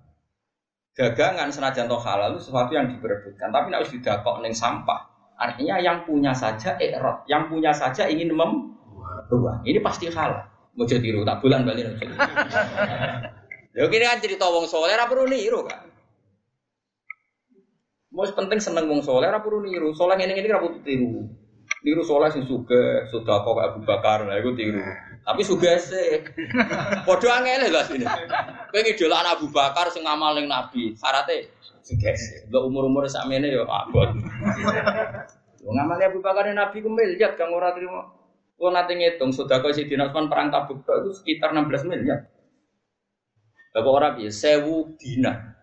[0.97, 5.05] Dagangan senajan toh halal sesuatu yang diperebutkan, tapi nek wis didakok ning sampah.
[5.37, 9.61] Artinya yang punya saja ikrot, yang punya saja ingin membuang.
[9.61, 10.49] Ini pasti halal.
[10.73, 12.01] Mau jadi tiru, tak bulan balik.
[13.77, 15.85] Ya kini kan cerita wong soleh, apa perlu niru kan?
[18.09, 19.92] Mau penting seneng wong soleh, ora perlu niru.
[19.92, 21.29] Soleh ini ini ora perlu tiru.
[21.87, 24.83] Niru soleh sing suga, sudah kok Abu Bakar, lah iku tiru.
[25.22, 26.18] Tapi suga sih.
[27.07, 28.03] Podo angel lah sini.
[28.75, 30.99] Kowe ngidolakno Abu Bakar sing ngamal ning Nabi.
[30.99, 31.46] Syaratnya
[31.87, 32.51] suga sih.
[32.51, 34.11] Mbok umur-umur sakmene ya abot.
[35.62, 37.70] Wong ngamal Abu Bakar Nabi ku miliar kang ora.
[37.70, 42.27] Kalau nanti ngitung, sudah kau si Osman perang tabuk itu sekitar 16 miliar.
[43.70, 45.61] Bapak orang biasa, sewu dinar.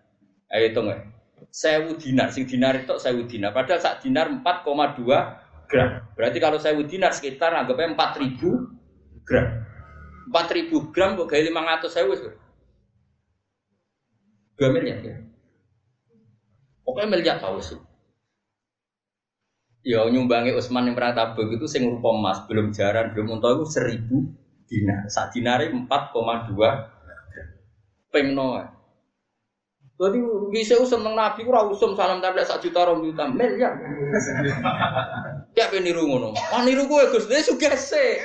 [0.48, 1.04] Ayo hitung ya.
[1.50, 3.50] Sewu dinar, sing dinar itu sewu dinar.
[3.50, 6.04] Padahal saat dinar 4,2 gram.
[6.14, 9.46] Berarti kalau sewu dinar sekitar anggapnya 4000 gram.
[10.30, 12.14] 4000 gram kok gaya 500 sewu.
[14.54, 15.16] 2 miliar ya.
[16.84, 17.80] Pokoknya miliar tahu sih.
[19.84, 23.66] Ya nyumbangi Utsman yang pernah tabung itu sing rupa emas, belum jaran, belum untuk itu
[23.68, 24.16] seribu
[24.64, 25.04] dinar.
[25.12, 26.56] Saat dinari 4,2
[28.08, 28.64] pengno.
[29.94, 30.18] Jadi
[30.50, 33.74] bisa usum nang Nabi ora usum salam tablet sak juta rom juta miliar.
[35.54, 36.34] Ya ben niru ngono.
[36.34, 38.18] Wah niru kowe Gus, dia sugese.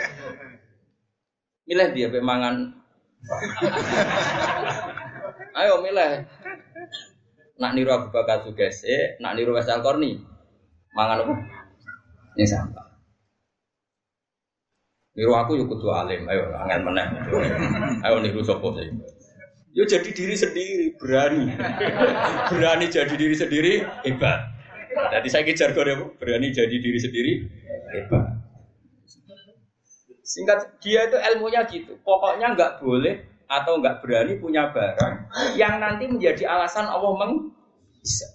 [1.69, 2.73] Milih dia pe mangan.
[5.59, 6.25] Ayo milih.
[7.61, 10.17] Nak niru Abu Bakar sugese, nak niru Wasal Korni.
[10.97, 11.33] Mangan apa?
[12.33, 12.87] Ini sampah.
[15.13, 17.07] Niru aku yuk kudu alim, ayo angin meneh.
[18.07, 18.87] Ayo niru sopo sih.
[19.75, 21.53] Yo jadi diri sendiri, berani.
[22.49, 23.73] berani jadi diri sendiri,
[24.07, 24.58] hebat.
[24.89, 27.33] Jadi saya kejar kode berani jadi diri sendiri,
[27.93, 28.25] hebat.
[30.25, 31.97] Singkat dia itu ilmunya gitu.
[32.05, 37.49] Pokoknya nggak boleh atau nggak berani punya barang yang nanti menjadi alasan Allah meng
[37.97, 38.29] bisa.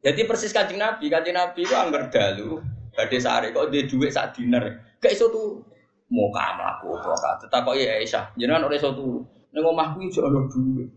[0.00, 2.56] Jadi persis kancing Nabi, kancing Nabi itu angger dalu,
[2.96, 4.80] badhe sare kok dia duit sak dinar.
[4.96, 5.60] Gak iso tuh
[6.08, 9.20] mau mlaku apa Tetap kok ya Aisyah, jenengan ora iso tuh.
[9.52, 10.88] Ning omahku iso ana duit.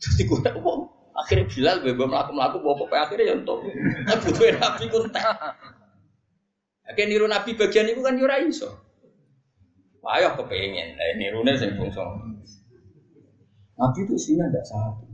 [0.00, 0.24] Jadi
[0.56, 5.36] wong akhirnya Bilal bebas melaku melaku bawa pokoknya akhirnya ya untuk butuh Nabi pun tak.
[6.86, 8.70] Akhirnya niru Nabi bagian itu kan yura iso.
[10.06, 11.98] Ayo kepengen, nah nirune sing bungsu.
[13.74, 15.04] Nabi itu isinya tidak satu.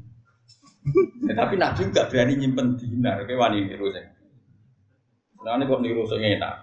[1.25, 4.05] Ya, tapi Nabi nggak berani nyimpen dinar, kayak wani niru sih.
[5.41, 6.55] Nah ini kok niru sih enak.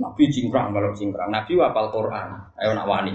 [0.00, 1.28] Nabi cingkrang kalau cingkrang.
[1.28, 2.28] Nabi wapal Quran.
[2.56, 3.12] Ayo nak wani.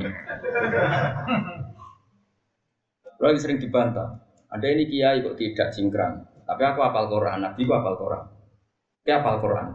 [3.19, 4.23] Lagi sering dibantah.
[4.51, 6.23] Ada ini kiai kok tidak cingkrang.
[6.45, 7.41] Tapi aku apal Quran.
[7.41, 8.23] Nabi aku apal Quran.
[9.03, 9.67] Dia apal Quran.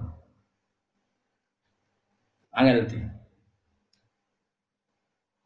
[2.55, 2.99] Angel di.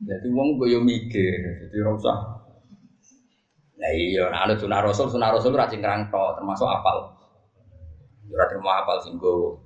[0.05, 1.41] Jadi wong gue mikir.
[1.69, 2.13] Jadi rasa
[3.75, 7.11] Nah iya, nah ada sunah rasul, sunah rasul rajin kerang termasuk apal.
[8.33, 9.61] Ora terima apal singgo.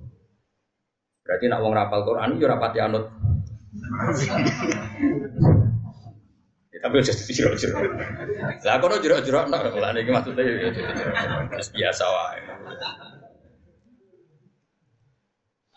[1.23, 3.05] Berarti nak wong rapal Quran yo rapati anut.
[6.79, 7.75] tapi aja jadi jero-jero.
[8.63, 10.71] Lah kono jero-jero nak lah niki maksudnya ya
[11.59, 12.41] biasa wae.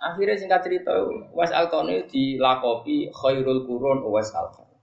[0.03, 0.99] Akhirnya singkat cerita,
[1.31, 4.75] Was Alkoni dilakopi khairul kurun Was Alkoni.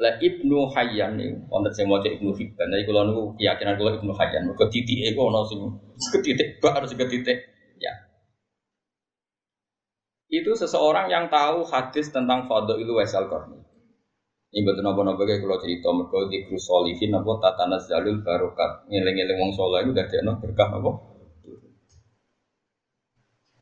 [0.00, 2.70] Lah Ibnu Hayyan nih, wonten sing maca Ibnu Hibban.
[2.70, 5.60] Jadi kalau nunggu keyakinan kalau Ibnu Hayyan, mergo titik iku ono sing
[6.14, 7.50] ketitik bak harus ketitik.
[7.82, 7.92] Ya.
[10.30, 12.46] Itu seseorang yang tahu hadis tentang
[12.78, 13.69] itu Wasal Qarni.
[14.50, 19.38] Ini betul nopo nopo kayak kalau cerita mereka di krusolihin nopo tatana zalul barokat ngeleng-ngeleng
[19.38, 20.90] wong soleh itu dari nopo berkah nopo.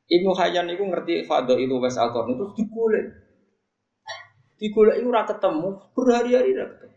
[0.08, 3.28] Ibnu Hayyan itu ngerti itu Wasal Qarni itu dikulik
[4.58, 6.96] Digolek ora ketemu, berhari-hari ora ketemu.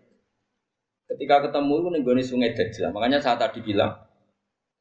[1.14, 2.90] Ketika ketemu itu nih sungai Dajjal.
[2.90, 4.02] Makanya saat tadi bilang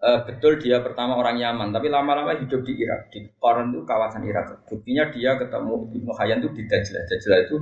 [0.01, 3.13] e, betul dia pertama orang Yaman, tapi lama-lama hidup di Irak.
[3.13, 4.65] Di Koran itu kawasan Irak.
[4.65, 7.05] Buktinya dia ketemu Ibnu Hayyan itu di Dajjal.
[7.05, 7.57] Dajjal itu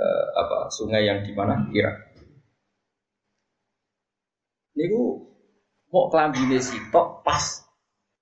[0.00, 0.06] e,
[0.40, 2.16] apa sungai yang di mana Irak.
[4.72, 5.28] Niku
[5.92, 7.44] mau kelambine sitok pas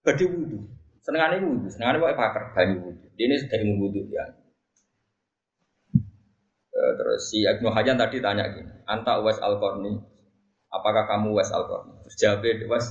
[0.02, 0.58] badhe wudu.
[0.98, 3.06] Senengane wudu, senengane pokoke pakar banyu wudu.
[3.14, 4.24] Ini sudah wudu ya.
[6.78, 9.98] Eh, terus si Ibnu Hajan tadi tanya gini, Anta Uwais al -Qarni,
[10.70, 12.06] apakah kamu Uwais al -Qarni?
[12.06, 12.86] Terus jawab Uwais,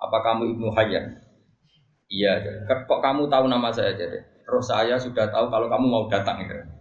[0.00, 1.04] apa kamu Ibnu Hajan?
[2.08, 2.32] Iya,
[2.64, 4.24] kok kamu tahu nama saya jadi?
[4.46, 6.75] Terus saya sudah tahu kalau kamu mau datang gitu.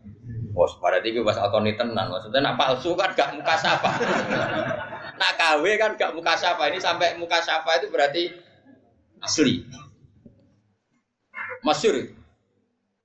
[0.56, 3.92] Bos, pada tiga al -Qarni tenan, maksudnya nak palsu kan gak muka sapa.
[5.20, 8.32] nak KW kan gak muka sapa, ini sampai muka sapa itu berarti
[9.20, 9.68] asli.
[11.60, 12.08] Masyur.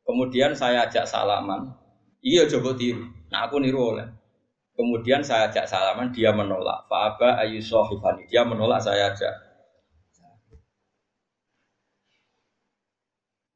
[0.07, 1.75] Kemudian saya ajak salaman,
[2.23, 3.03] iya coba tiru.
[3.35, 4.07] Nah aku niru oleh.
[4.79, 6.87] Kemudian saya ajak salaman, dia menolak.
[6.87, 8.31] Fa'aba ayu sohifani.
[8.31, 9.50] Dia menolak, saya ajak.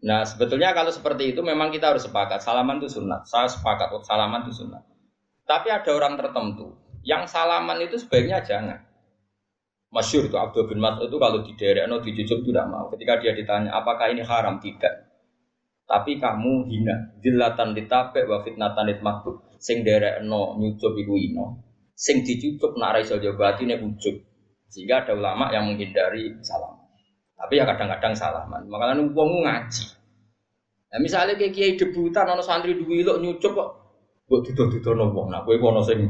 [0.04, 2.44] Nah sebetulnya kalau seperti itu memang kita harus sepakat.
[2.44, 3.24] Salaman itu sunat.
[3.24, 4.84] Saya sepakat, salaman itu sunat.
[5.44, 8.80] Tapi ada orang tertentu Yang salaman itu sebaiknya jangan.
[9.92, 12.88] Masyur itu Abdul bin Mas'ud itu kalau di daerah no dijujuk tidak mau.
[12.92, 15.12] Ketika dia ditanya apakah ini haram tidak.
[15.84, 19.44] Tapi kamu hina, dilatan ditape wa fitnatan ditmakbul.
[19.60, 21.60] Sing daerah no nyucup iku ino.
[21.92, 24.16] Sing dicucup nak raiso jawab ini ujuk.
[24.72, 26.83] Sehingga ada ulama yang menghindari salaman.
[27.34, 28.62] Tapi ya kadang-kadang salaman.
[28.70, 29.84] Makanya wong ngaji.
[30.94, 33.70] Nah, misalnya kayak kiai debutan, ono santri dua lo nyucup kok,
[34.30, 35.26] buat tutup tutup nopo.
[35.26, 36.06] Nah, gue kono sing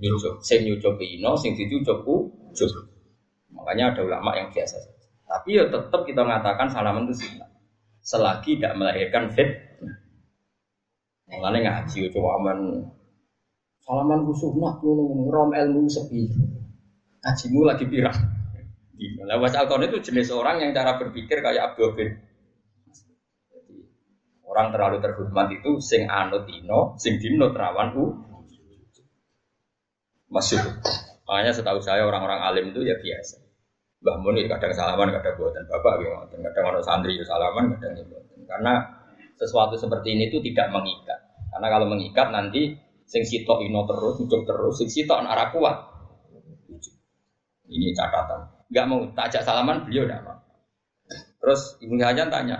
[0.00, 2.72] nyucup, sing nyucup ino, sing dicucup ujuk.
[3.52, 4.80] Makanya ada ulama yang biasa.
[5.28, 7.48] Tapi ya tetap kita mengatakan salaman itu sunnah.
[8.00, 9.48] Selagi tidak melahirkan fit.
[11.28, 12.88] Mengenai ngaji itu aman.
[13.84, 14.80] Salaman ku sunnah
[15.28, 16.24] rom ilmu sepi.
[17.20, 18.41] Ngajimu lagi pirang.
[19.00, 22.10] Nah, was Alkon itu jenis orang yang cara berpikir kayak Abdul bin.
[24.52, 28.04] orang terlalu terhormat itu sing anut ino, sing dino terawan u.
[30.28, 30.60] Masuk.
[31.24, 33.40] Makanya setahu saya orang-orang alim itu ya biasa.
[34.04, 38.44] Mbah Mun kadang salaman, kadang buatan bapak, kadang orang santri itu salaman, kadang buatan.
[38.44, 38.74] Karena
[39.40, 41.32] sesuatu seperti ini itu tidak mengikat.
[41.48, 42.76] Karena kalau mengikat nanti
[43.08, 45.76] sing sitok ino terus, ujuk terus, sing sitok arah kuat.
[47.72, 48.61] Ini catatan.
[48.72, 50.40] Gak mau tajak salaman beliau tidak mau.
[51.12, 52.56] Terus ibu Hajan tanya,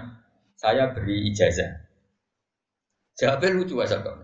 [0.61, 1.89] saya beri ijazah.
[3.17, 4.17] Jawabnya lucu asal kau.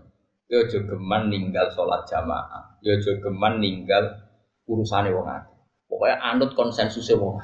[0.49, 4.01] Yo jogeman ninggal sholat jamaah, yo jogeman ninggal
[4.65, 5.57] urusannya wong akeh.
[5.89, 7.37] Pokoknya anut konsensusnya wong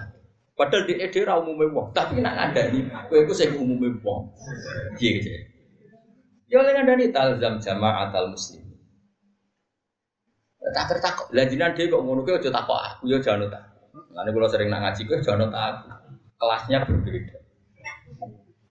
[0.55, 4.31] Padahal di ide ra umume wong, tapi nak ngandani kowe iku sing umume wong.
[4.95, 5.29] Piye gitu.
[6.47, 8.63] Ya oleh ngandani talzam jama'atal muslim.
[10.73, 13.74] Tak tertakok, lah jinan dhewe kok ngono kuwi aja takok aku ya tak.
[13.95, 15.87] Lane kula sering nak ngaji kuwi jangan tak.
[16.35, 17.37] Kelasnya berbeda.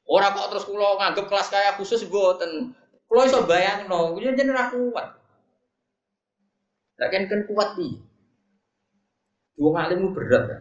[0.04, 2.76] Ora kok terus kula nganggep kelas kaya khusus mboten.
[3.08, 5.06] Kula iso bayangno, kuwi jeneng ra kuat.
[7.00, 7.98] Lah kan kuat piye?
[9.54, 10.60] Dua ngalim berat kan.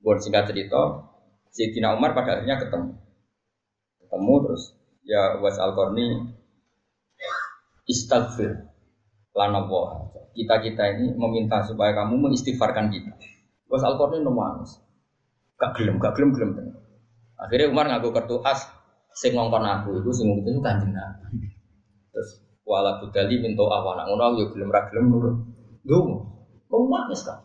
[0.00, 1.10] Buat singkat cerita,
[1.50, 2.92] Sayyidina Umar pada akhirnya ketemu.
[4.04, 4.64] Ketemu terus
[5.04, 6.34] ya was al -Qarni,
[7.88, 8.68] istighfar
[9.34, 9.66] lana
[10.34, 13.12] Kita kita ini meminta supaya kamu mengistighfarkan kita.
[13.74, 14.78] Was al -Qarni nangis.
[15.58, 16.78] Gak gelem, gak gelem gelem.
[17.34, 18.62] Akhirnya Umar ngaku kartu as
[19.10, 21.50] sing ngongkon aku itu sing itu kanjeng Nabi.
[22.14, 25.36] Terus wala budali minto awana ngono yo gelem ra gelem nurut.
[25.82, 26.18] Ndonga.
[26.70, 27.42] Wong nangis kan.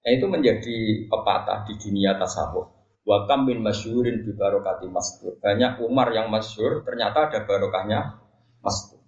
[0.00, 0.76] Nah itu menjadi
[1.12, 2.72] pepatah di dunia tasawuf.
[3.04, 5.36] Wakam bin masyurin di barokati masjid.
[5.40, 8.20] Banyak Umar yang masyur, ternyata ada barokahnya
[8.64, 9.00] masjid.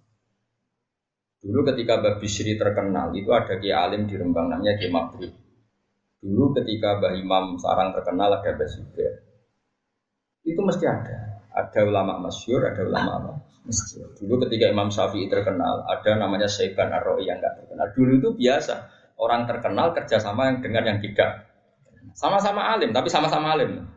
[1.43, 5.42] Dulu ketika Mbak Bishri terkenal, itu ada Ki Alim di Rembang namanya Ki Mabrib.
[6.23, 8.69] Dulu ketika Mbah Imam Sarang terkenal ada Mbah
[10.47, 11.43] Itu mesti ada.
[11.53, 13.31] Ada ulama masyur, ada ulama apa?
[13.67, 14.15] Masyur.
[14.15, 17.87] Dulu ketika Imam Syafi'i terkenal, ada namanya Syaiban ar yang nggak terkenal.
[17.91, 21.53] Dulu itu biasa orang terkenal kerjasama dengan yang tidak
[22.13, 23.87] sama-sama alim tapi sama-sama alim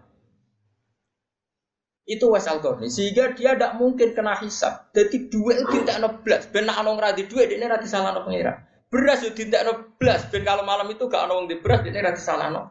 [2.07, 6.47] itu was al sehingga dia tidak mungkin kena hisap jadi dua itu tidak no belas
[6.55, 10.47] ben nak nong radi dua ini radi salah pengira beras itu tidak no belas ben
[10.47, 12.63] kalau malam itu gak nong di beras ini radi salah no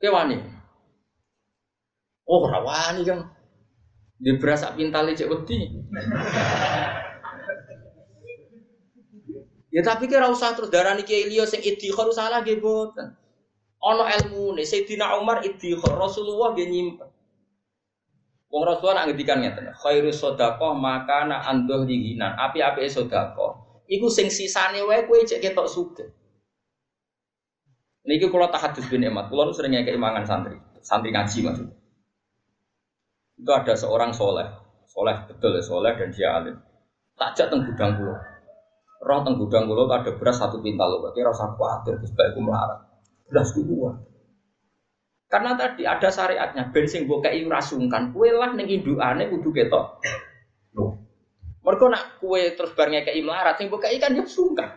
[0.00, 0.40] kewani
[2.24, 3.28] oh rawani kan
[4.18, 5.58] di beras pintal cek wedi
[9.68, 13.12] Ya tapi kira usah terus darani kiai liya sing idhikhar salah nggih boten.
[13.78, 17.08] Ana ilmune Sayyidina Umar idhikhar Rasulullah nggih nyimpen.
[18.48, 22.32] Wong Rasulullah nak ngendikan ngeten, khairu sedekah makana anduh dihinan.
[22.32, 23.36] Api-api sedekah
[23.88, 26.08] iku sing sisane wae kowe cek ketok sugih.
[28.08, 31.68] Niki kula tahadus bin Emat, kula sering ngekek imangan santri, santri ngaji maksud.
[33.36, 34.48] Itu ada seorang soleh,
[34.88, 36.56] soleh betul ya soleh dan dia alim.
[37.18, 38.38] Takjak teng gudang kula
[39.02, 42.82] roh teng gudang kula ada beras satu pintal berarti rasa khawatir terus baik melarat
[43.30, 43.96] beras kuat
[45.28, 50.02] karena tadi ada syariatnya bensin gue kayak rasungkan kue lah neng induane kudu ketok
[51.58, 54.70] mereka nak kue terus barengnya kayak melarat sing buka ikan dia sungkan.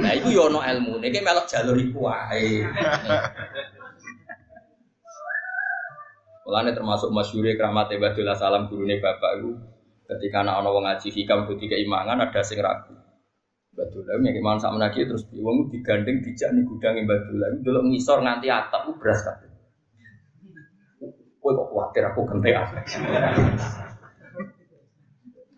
[0.00, 2.08] Nah itu yono ilmu nih kayak melok jalur iku
[6.46, 9.50] Mulane termasuk masyure keramat Badullah salam gurune bapak itu
[10.06, 12.94] ketika anak anak ngaji hikam ketika imangan ada sing ragu.
[13.76, 18.48] Batulah yang gimana sama lagi terus uang digandeng dijak nih gudangin batulah dulu ngisor nganti
[18.48, 19.52] atap beras kabeh.
[21.42, 22.80] Kowe kok khawatir aku gente apa?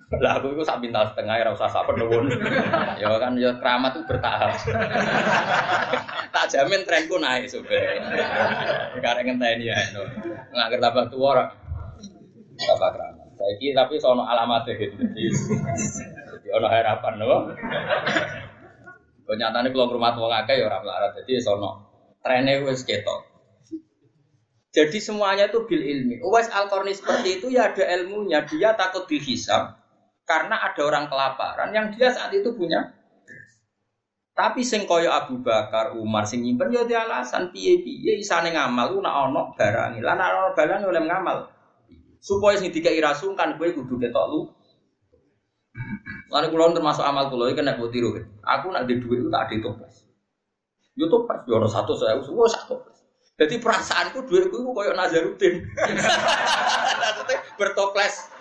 [0.08, 2.32] Lah aku itu sak pintal setengah ya usah sak penuhun.
[3.00, 4.56] ya kan ya keramat tuh bertahap.
[6.34, 8.08] tak jamin trenku naik sebenarnya.
[9.04, 9.76] Karena ngenteni ya.
[10.48, 11.46] Nggak kerja tambah tua ora.
[12.56, 13.26] Tambah keramat.
[13.36, 14.96] Saiki tapi sono alamatnya gitu.
[14.96, 17.52] Jadi ono harapan loh.
[19.28, 21.20] Kok nyatane kula ngrumat wong akeh ya ora melarat.
[21.20, 21.84] Jadi sono
[22.24, 23.28] trene wis ketok.
[24.72, 26.24] Jadi semuanya itu bil ilmi.
[26.24, 28.48] Uwais al seperti itu ya ada ilmunya.
[28.48, 29.77] Dia takut dihisap
[30.28, 32.92] karena ada orang kelaparan yang dia saat itu punya.
[34.36, 39.14] Tapi sing kaya Abu Bakar, Umar sing nyimpen ya alasan piye-piye isane ngamal ku nak
[39.26, 39.98] ana barang.
[39.98, 41.38] Lah nak ana barang oleh ngamal.
[42.22, 44.40] Supaya sing dikai rasungkan kowe kudu ketok lu.
[46.30, 48.14] Lan kula termasuk amal kula iki nek mbok tiru.
[48.44, 50.06] Aku nak di dhuwit tak ada toples.
[50.94, 52.76] Yo toples yo ora 100.000, wis satu.
[53.38, 55.62] Jadi perasaanku duitku itu koyo Nazarudin.
[57.06, 58.34] Maksudnya bertoples.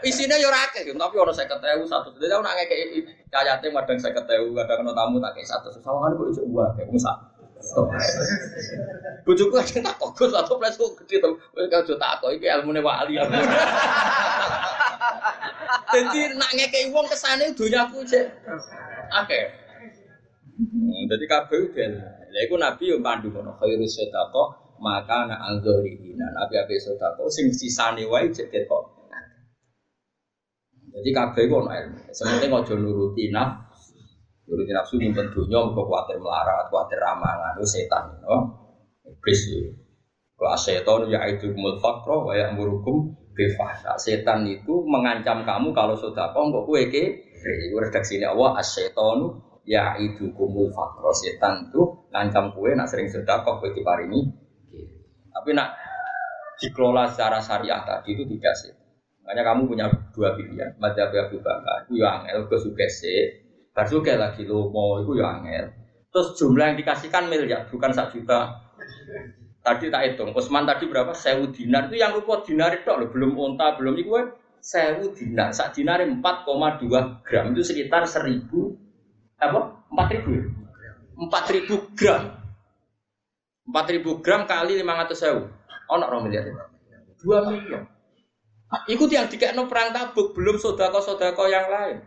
[0.00, 2.16] Isinya yo akeh, tapi ono 50.000 satu.
[2.16, 4.24] Jadi aku nak ngekeki cayate madang 50.000,
[4.56, 5.68] kadang ono tamu tak kei satu.
[5.84, 7.12] Sawangan kok iso uang kayak musa.
[9.28, 11.30] Bojoku kadang tak kogus atau toples kok gede to.
[11.52, 13.20] Wis kau tak kok iki ilmune wali.
[15.92, 18.32] Jadi nak ngekeki wong kesane donyaku sik
[19.12, 19.44] akeh.
[21.04, 26.26] Jadi kabeh udah Lha iku Nabi yo pandu ngono, khairu sedekah maka ana anzurina.
[26.36, 28.84] Nabi ape sedekah sing sisane wae cek kok.
[30.88, 32.10] Jadi kabeh ku ono ilmu.
[32.10, 33.94] Sementing aja nuruti nafsu.
[34.50, 38.36] Nuruti nafsu nyimpen donya mergo kuwatir melarat, kuwatir ramangan, itu setan, no?
[39.06, 39.40] Iblis.
[40.34, 43.94] Wa setan ya itu kumul faqra wa ya'murukum bil fahsya.
[43.94, 50.32] Setan itu mengancam kamu kalau sedekah kok kowe ke Iku redaksine Allah as-syaitanu ya itu
[50.32, 54.24] kumul fakro setan tuh ngancam kue nak sering sedekah kue diparingi.
[55.28, 55.76] Tapi nak
[56.56, 58.72] dikelola secara syariah tadi itu tidak sih.
[59.22, 63.44] Makanya kamu punya dua pilihan madzhab Abu Bakar itu yang angel ke sugese
[63.76, 65.68] bar lagi lo mau itu yang angel.
[66.08, 68.64] Terus jumlah yang dikasihkan miliar bukan satu juta.
[69.60, 71.12] Tadi tak hitung Usman tadi berapa?
[71.12, 71.92] Sewu dinar.
[71.92, 74.16] Itu yang rupa dinar itu loh belum unta belum itu
[74.64, 75.52] sewu dinar.
[75.52, 76.88] Sak dinar 4,2
[77.20, 78.87] gram itu sekitar seribu
[79.38, 79.60] apa?
[79.94, 80.30] Empat ribu.
[80.34, 80.92] Ya?
[81.14, 82.22] Empat ribu gram.
[83.68, 85.46] Empat ribu gram kali lima ratus sewu.
[85.88, 86.44] Oh, nak miliar.
[87.22, 87.86] Dua miliar.
[88.84, 92.04] Ikut yang no perang tabuk, belum sodako-sodako yang lain.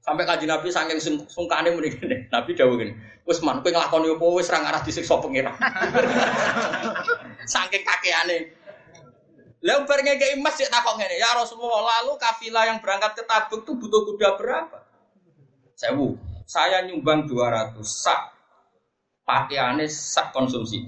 [0.00, 0.96] Sampai kaji Nabi saking
[1.28, 2.24] sungkane muni gini.
[2.32, 2.96] Nabi dawuh gini,
[3.28, 5.52] "Usman, kowe nglakoni apa wis ra ngarah disiksa pengira."
[7.52, 8.56] saking kakeane.
[9.60, 13.68] Lah bar ngekeki emas sik takok ngene, "Ya Rasulullah, lalu kafilah yang berangkat ke Tabuk
[13.68, 14.87] tuh butuh kuda berapa?"
[15.78, 16.18] Sewu.
[16.50, 18.34] Saya nyumbang 200 sak.
[19.22, 20.82] Pakaiannya sak konsumsi.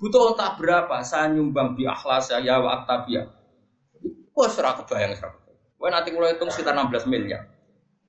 [0.00, 1.04] Butuh entah berapa?
[1.04, 3.28] Saya nyumbang di akhlas saya wa aktabia
[4.32, 5.36] wah serah kebayang serah
[5.76, 7.42] wah nanti mulai hitung sekitar 16 miliar.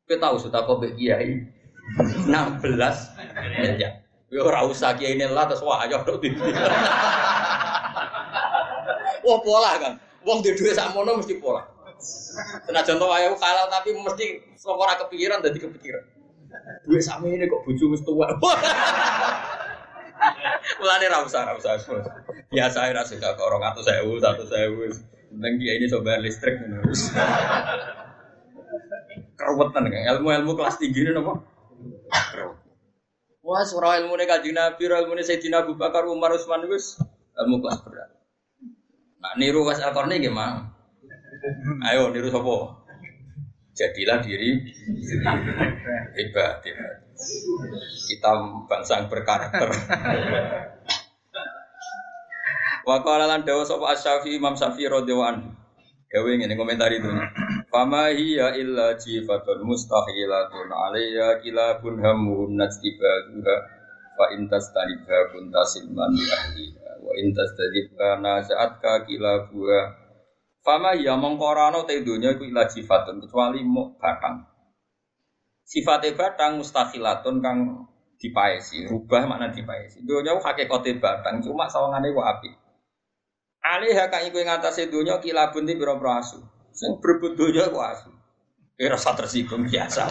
[0.05, 1.41] Kita tahu sudah kau kiai?
[2.29, 3.93] 16 miliar.
[4.29, 6.21] Ya ora usah kiai ini lah terus wah ayo dok
[9.23, 9.93] Wah pola kan.
[10.21, 11.65] Wong di duit sakmono mesti pola.
[12.67, 16.03] Senajan to ayo kalau tapi mesti ora kepikiran dadi kepikiran.
[16.85, 18.27] Duit sama ini kok bojo wis tua.
[20.79, 21.79] Mulane ra usah ra usah.
[22.51, 25.33] Biasa ra suka kok 200.000, 100.000.
[25.33, 26.85] Penting dia ini coba listrik ngono.
[29.33, 31.41] Keruwetan kan ilmu-ilmu kelas tinggi ini nopo?
[33.43, 37.01] Wah, surah ilmu nih kaji Nabi, ilmu nih Sayyidina Abu Bakar, Umar, Utsman wis
[37.35, 38.13] ilmu kelas berat.
[39.19, 40.69] Nah, niru Mas Al-Qarni gimana?
[41.89, 42.83] Ayo niru sopo?
[43.73, 44.61] jadilah diri
[45.09, 45.39] hebat,
[46.13, 46.61] hebat.
[48.09, 48.31] Kita
[48.69, 49.69] bangsa yang berkarakter.
[52.83, 55.49] Wa qala lan dawa sapa Asy-Syafi'i Imam Syafi'i radhiyallahu anhu.
[56.11, 57.09] Gawe ngene komentar itu.
[57.73, 63.55] Fama hiya illa jifatun mustahilatun alayya kilabun hamun najtibaduha
[64.13, 70.02] fa in tastanibha kunta silman li ahliha wa in tastadibha nasa'atka kilabuha
[70.63, 74.47] Fama ya mongkorano te dunya iku ila sifatun kecuali mau batang.
[75.67, 77.83] Sifatnya batang mustahilatun kang
[78.15, 80.07] dipaesi, rubah makna dipaesi.
[80.07, 82.49] Dunya hakikate batang cuma sawangane kok api.
[83.59, 86.39] Alih kang iku ing atase dunya kilabun ti pira-pira asu.
[86.71, 88.11] Sing berebut dunya kok asu.
[88.79, 90.07] Eh rasa tersinggung biasa.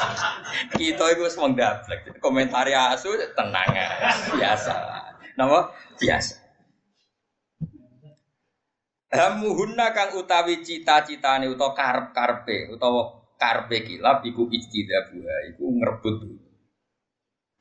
[0.80, 2.20] Kita itu semua daplek.
[2.24, 3.68] Komentari asu tenang
[4.32, 4.74] biasa.
[5.36, 5.68] Nama
[6.00, 6.43] biasa.
[9.14, 16.16] Hamuhunna kang utawi cita-citane utawa karep-karepe utawa karepe kilap iku ijtidabuha iku ngrebut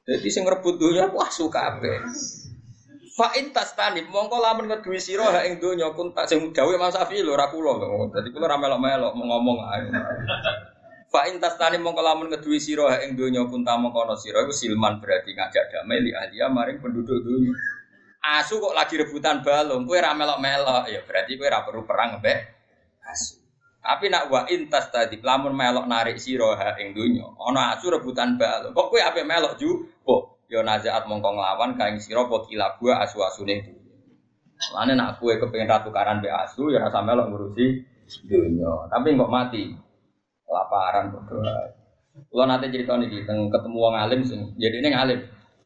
[0.04, 2.04] Jadi sing ngrebut dunya wah suka kabeh.
[3.14, 6.98] Fa in tastanib mongko lamun ngeduwi sira ha ing donya kun tak sing dawuh Mas
[6.98, 8.10] Safi lho ora kula lho.
[8.10, 9.86] Dadi kula ora melok-melok ngomong ae.
[11.14, 14.98] Fa in tastanib mongko lamun ngeduwi sira ing donya kun ta mongko sira iku silman
[15.00, 17.54] berarti ngajak damai li ahliya maring penduduk dunya.
[18.24, 22.40] Asu kok lagi rebutan balung, kue ra melok-melok, ya berarti kue perlu perang mbek
[23.04, 23.44] asu.
[23.84, 28.40] Tapi nak wa intas tadi lamun melok narik sira ha ing donya, ana asu rebutan
[28.40, 28.72] bal.
[28.72, 29.92] Kok kowe ape melok ju?
[30.08, 33.76] Kok yo nazaat mongko nglawan kaing sira apa kila gua asu-asune itu.
[34.72, 37.84] Lane nak kowe kepengin ratu karan be asu ya rasa melok ngurusi
[38.24, 38.88] donya.
[38.88, 39.64] Tapi kok mati.
[40.48, 41.76] Kelaparan berdoa.
[42.30, 45.20] Kalau nanti cerita nih, ketemu wong alim sing, jadi ini ngalim.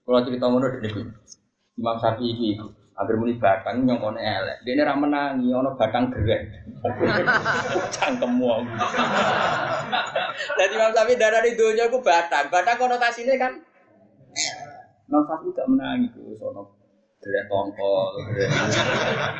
[0.07, 1.11] Kalau cerita ngono dene
[1.77, 2.57] Imam Syafi'i
[2.97, 4.65] Agar muni batang yang kono elek.
[4.65, 6.49] Dia ini ramenangi, ono batang gerek.
[7.93, 8.65] Cangkem wong.
[10.57, 12.49] Jadi Imam Syafi'i darah di dunia aku batang.
[12.49, 13.53] Batang konotasinya kan.
[15.05, 16.73] Imam Syafi'i gak menangi tuh, sono
[17.21, 18.17] gerek tongkol.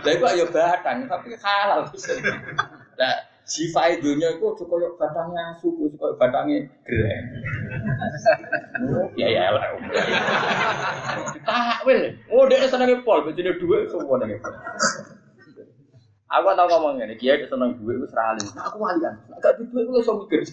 [0.06, 1.82] Lah kok ya batang, tapi halal.
[3.02, 3.16] Lah
[3.48, 7.26] Sifai dunia itu cukup batangnya suku, cukup batangnya gereng.
[9.18, 9.64] Ya ya lah.
[11.44, 12.18] Takwil.
[12.30, 14.54] Oh dia seneng pol, begini dua semua seneng pol.
[16.28, 18.44] Aku tau ngomong ini, kiai seneng duit itu serali.
[18.60, 20.44] Aku walian, agak di itu langsung mikir.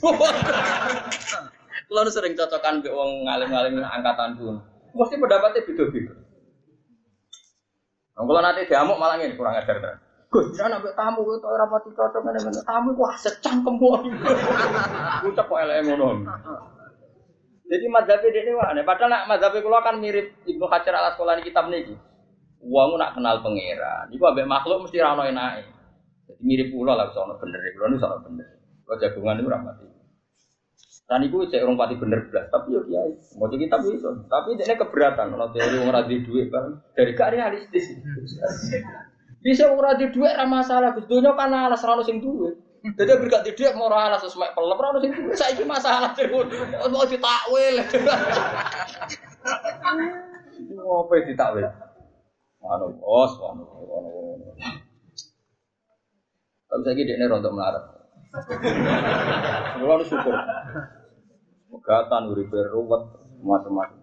[1.90, 4.62] Kalau sering cocokan be wong ngalim-ngalim angkatan pun,
[4.94, 6.14] mesti pendapatnya beda-beda.
[8.14, 9.98] Kalau nanti diamuk malah ini kurang ajar kan.
[10.30, 12.62] Gus, jangan sampai tamu itu orang mati cocok mana mana.
[12.62, 14.10] Tamu itu wah secangkem wae.
[15.26, 16.22] Ucap kok ngono.
[17.64, 21.72] Jadi madzhab ini wah, padahal nak madzhab kula kan mirip Ibnu Hajar al Asqalani kitab
[21.72, 21.96] niki.
[22.64, 25.64] Wong nak kenal pangeran, iku ambek makhluk mesti ra ono enake.
[26.28, 28.48] Jadi mirip kula lah sono bener, kula niku sono bener.
[28.84, 29.86] Kula jagungan niku ra mati.
[31.04, 34.56] Dan itu cek orang pati bener belas, tapi yo kiai, mau jadi kitab itu, tapi
[34.56, 37.92] ini keberatan, kalau teori orang radhi duit kan, dari gak realistis.
[39.44, 41.04] Bisa ora di dhuwit ra masalah, Gus.
[41.04, 42.63] Donya kan alas ra sing duwe.
[42.84, 45.32] Jadi berkat di dhuwit mau alas semek pelem ra sing duwe.
[45.32, 46.52] Saiki masalah terus
[46.92, 47.80] mau ditakwil.
[50.76, 51.64] Ngopo ditakwil?
[52.60, 54.10] Anu bos, anu anu.
[56.68, 57.84] Tapi saya gede nih rontok melarat.
[59.80, 60.36] Kalau syukur.
[61.72, 63.02] Megatan, uripe ruwet,
[63.40, 64.00] macam-macam.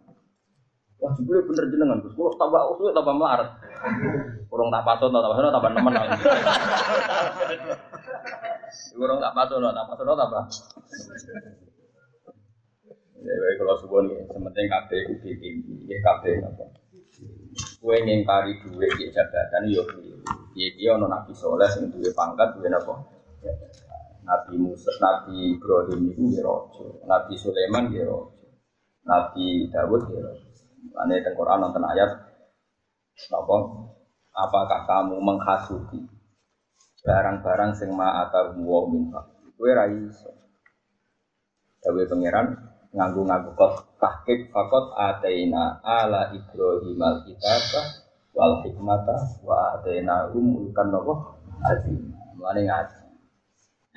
[1.02, 2.14] Wah, jebule bener jenengan, Gus.
[2.14, 3.50] Kalau tambah usul tambah melarat.
[4.50, 5.94] Kurang tak pasono, tak pasono tambah nemen.
[8.96, 10.44] Kurang tak pasono, tak pasono tambah.
[13.22, 16.66] Ya, baik kalau subuh nih, sementing kafe itu tinggi, ya kafe apa?
[17.78, 19.86] Kue ngingkari duit di jabatan, yo
[20.58, 22.98] dia dia ono nabi soleh yang duit pangkat, duit apa?
[24.22, 28.38] Nabi Musa, Nabi Ibrahim itu dia rojo, Nabi Sulaiman dia rojo,
[29.06, 30.48] Nabi Dawud dia rojo.
[30.98, 32.10] Ane teng Quran nonton ayat
[33.30, 33.58] apa?
[34.34, 36.00] Apakah kamu menghasuti
[37.02, 39.10] barang-barang sing ma atau wa min
[39.62, 40.34] Kowe ra iso.
[41.82, 42.48] Dawe pangeran
[42.98, 47.62] nganggo-nganggo kok tahqiq fakot ataina ala Ibrahim al-kitab
[48.34, 52.10] wal hikmata wa ataina umulkan nopo azim.
[52.38, 52.98] Mulane ngaji.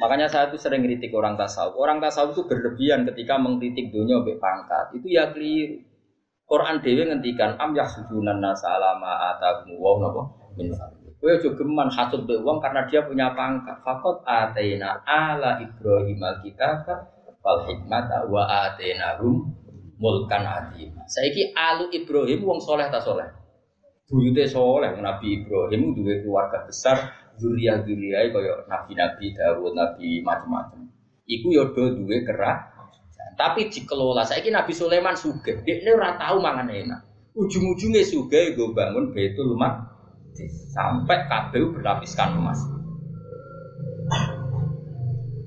[0.05, 1.81] Makanya saya itu sering kritik orang tasawuf.
[1.81, 4.87] Orang tasawuf itu berlebihan ketika mengkritik dunia sampai pangkat.
[5.01, 5.81] Itu ya keliru.
[6.45, 10.29] Quran dewi ngendikan am yahsudunan nasa alama atakum wa
[10.61, 10.77] min
[11.25, 13.81] Kowe aja geman hasud be karena dia punya pangkat.
[13.81, 16.85] Fakot atena ala Ibrahim alkitab
[17.41, 18.45] wal hikmata wa
[19.17, 19.49] rum
[19.97, 20.93] mulkan azim.
[21.09, 23.25] Saiki alu Ibrahim wong soleh ta soleh.
[24.05, 30.93] Buyute soleh Nabi Ibrahim duwe keluarga besar, zuriya-zuriyae kaya nabi-nabi Dawud, nabi macam-macam.
[31.25, 32.69] Iku yo do duwe kerak
[33.41, 34.29] tapi dikelola.
[34.29, 35.65] Saya ini Nabi Sulaiman suge.
[35.65, 37.01] Dia ora tahu mangan enak.
[37.33, 39.94] Ujung-ujungnya suge gue bangun betul mak
[40.75, 42.61] sampai KPU berlapiskan emas.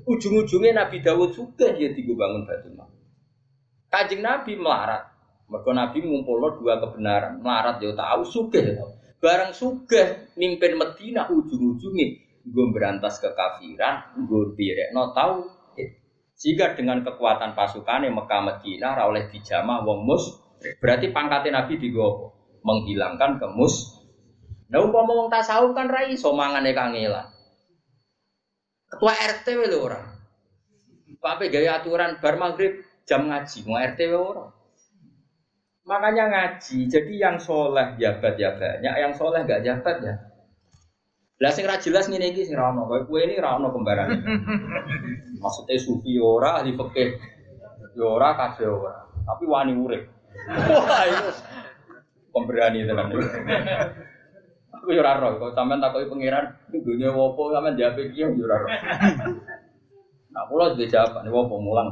[0.08, 2.88] Ujung-ujungnya Nabi Dawud suge ya gue bangun betul mak.
[3.92, 5.04] Kajing Nabi melarat.
[5.48, 7.44] Mereka Nabi ngumpul dua kebenaran.
[7.44, 8.92] Melarat dia tahu suge ya tahu.
[9.20, 12.06] Barang suge mimpin Medina ujung-ujungnya
[12.48, 14.56] gue berantas kekafiran, gue
[14.96, 15.58] no tahu
[16.38, 20.38] jika dengan kekuatan pasukan yang Mekah Medina oleh dijamah wong mus,
[20.78, 23.97] berarti pangkatnya Nabi digopo menghilangkan kemus.
[24.68, 27.28] Nah umpama wong tasawuf kan rai iso mangane kangelan.
[28.88, 30.00] Ketua RT lho ora.
[31.18, 34.46] Pape gaya aturan bar maghrib jam ngaji, mau RT ora.
[35.88, 40.14] Makanya ngaji, jadi yang soleh jabat ya banyak, yang soleh gak jabat ya
[41.38, 42.90] lah sing ra jelas ngene iki sing ra ono.
[42.90, 44.10] Kowe ini ra ono kembaran.
[45.42, 47.08] Maksudnya sufi ora, ahli fikih
[47.94, 49.06] yo ora kabeh ora.
[49.22, 50.02] Tapi wani urip.
[50.74, 51.30] Wah, itu
[52.34, 53.14] pemberani tenan.
[54.78, 58.56] Aku yo ora roh, kok sampean takoki pangeran, dunya wopo sampean diape iki yo ora
[58.62, 58.70] roh.
[60.28, 61.88] Nah, kula sudah jawab, ini wopo mulang.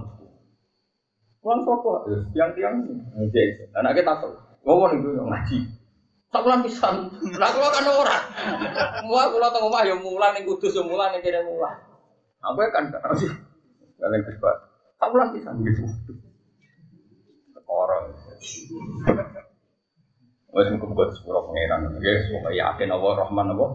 [1.42, 1.92] Mulang sapa?
[2.30, 2.78] Tiang-tiang.
[3.18, 3.42] Oke.
[3.74, 4.38] Anake takut.
[4.62, 5.66] Wopo niku ngaji.
[6.30, 7.10] Tak pulang pisan.
[7.38, 8.18] Lah kula kan ora.
[9.02, 11.74] Mua kula teng omah ya mulang ning kudus ya mulang ning kene mulang.
[12.42, 13.30] Aku ya kan harus
[13.98, 14.56] kalian kesbat.
[14.98, 15.82] Tak pulang bisa gitu.
[17.66, 18.14] Orang.
[20.56, 21.92] Wes muka buat sepuluh pangeran.
[21.92, 23.70] Oke, semoga yakin Allah Rahman Allah.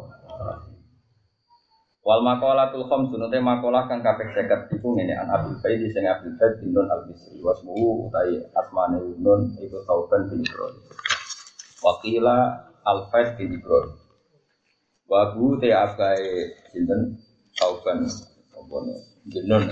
[2.01, 6.33] Wal makolatul khom sunute makolah kang kapek seket iku ngene an Abdul Faid sing Abdul
[6.41, 10.81] Faid bin Nun al Bisri wasmuhu utai asmane Nun iku Tauban bin Ibrahim.
[11.85, 12.37] Wakila
[12.81, 13.93] al Faid bin Ibrahim.
[15.05, 17.21] Wabu te abai sinten
[17.53, 18.01] Tauban
[18.57, 18.77] apa
[19.29, 19.69] bin Nun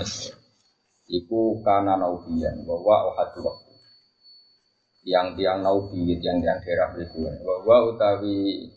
[1.10, 3.69] iku kana naubiyan bahwa ohadu waktu
[5.04, 8.68] yang tiang naubi yang tiang daerah berikutnya bahwa utawi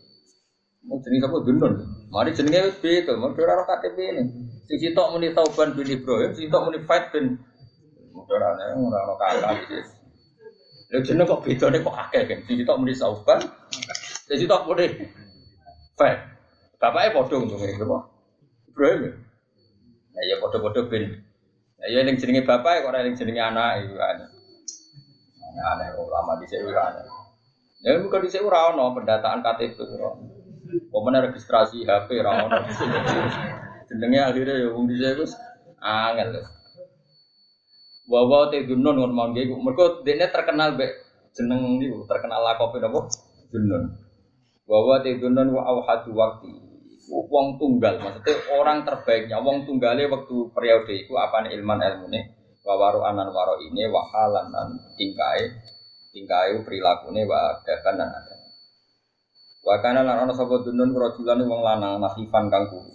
[0.83, 1.75] mau jenis apa Nun
[2.13, 4.23] Mari jenenge wis beda, mau ora ora KTP ini.
[4.69, 7.41] Sing sitok muni Tauban bin Ibrahim, sing sitok muni Fight bin
[8.13, 9.79] ora ana ora ana kakak iki.
[10.93, 12.39] Lha jeneng kok bedane kok akeh kan.
[12.45, 13.39] Sing sitok muni Tauban,
[14.29, 14.85] sing sitok muni
[15.97, 16.21] Fight.
[16.77, 17.97] Bapaknya padha untungnya itu apa?
[18.69, 19.11] Ibrahim ya?
[20.13, 21.03] Nah ya padha-padha bin.
[21.81, 23.97] Nah ya ning jenenge bapak kok ora ning jenenge anak iku
[25.53, 25.93] aneh.
[25.93, 27.05] Aneh ulama di sini aneh.
[27.85, 30.17] Ya bukan di sini ono pendataan KTP ora.
[30.89, 32.49] Pokoknya registrasi HP rawon.
[33.85, 35.37] Jenenge akhirnya ya wong dhisik wis
[35.77, 36.41] angel.
[38.09, 39.55] Wawa te dunun ngono mangke iku.
[39.61, 40.89] Mergo dene terkenal be
[41.37, 43.05] jeneng niku, terkenal lakope napa?
[43.53, 43.93] Dunun.
[44.65, 46.49] Wawa te dunun wa awhadu waktu.
[47.03, 52.31] Wong tunggal, maksudnya orang terbaiknya, wong tunggale waktu periode itu apa ilman ilmune,
[52.63, 55.51] wawaru anan waro ini, wahalan dan tingkai,
[56.15, 58.35] tingkai perilakune, wa adaban dan ada.
[59.63, 62.91] Wakana lan ana sapa dunun rajulan wong lanang nasifan kang kuru.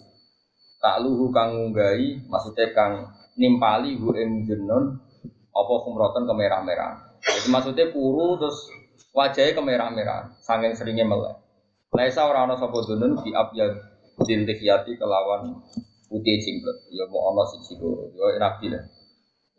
[0.84, 3.08] Tak luhu kang ngunggahi maksudnya kang
[3.40, 5.00] nimpali hu ing dunun
[5.48, 7.16] apa kumroton kemerah-merah.
[7.24, 8.68] Jadi maksudnya kuru terus
[9.16, 11.40] wajahnya kemerah-merah saking seringnya melek.
[11.88, 13.72] Laisa ora ana sapa dunun di abyad
[14.20, 15.64] kelawan
[16.12, 16.76] putih jingkut.
[16.92, 18.12] Ya mau ana siji loro.
[18.12, 18.84] Ya rapi lah.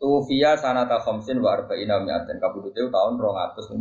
[0.00, 3.76] Tufia sanata khamsin wa arba'ina mi'atin kabudute tahun 245.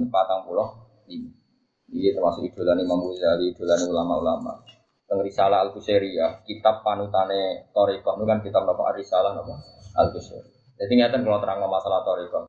[1.89, 4.59] Ini termasuk idolan Imam Ghazali, idolan ulama-ulama.
[5.07, 9.55] Teng Risalah Al Busairiyah, kitab panutane Torikoh itu kan kitab apa Risalah apa
[9.95, 10.76] Al Busairiyah.
[10.76, 12.43] Jadi ngeten kalau terang masalah Torikoh.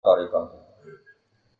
[0.00, 0.44] Torikoh.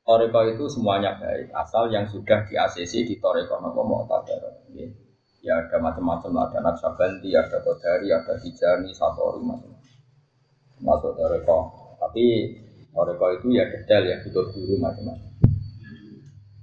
[0.09, 4.65] Toriko itu semuanya baik, asal yang sudah di ACC di Toriko nopo Mu'tabar.
[5.45, 9.93] Ya ada macam-macam, ada Naksabandi, ada Kodari, ada Tijani, Satori, macam-macam.
[10.81, 11.59] Masuk Toriko.
[12.01, 12.25] Tapi
[12.89, 15.31] Toreko itu ya detail ya butuh guru macam-macam.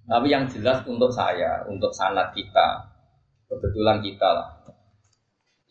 [0.09, 2.89] Tapi yang jelas untuk saya, untuk sanat kita,
[3.47, 4.49] kebetulan kita lah.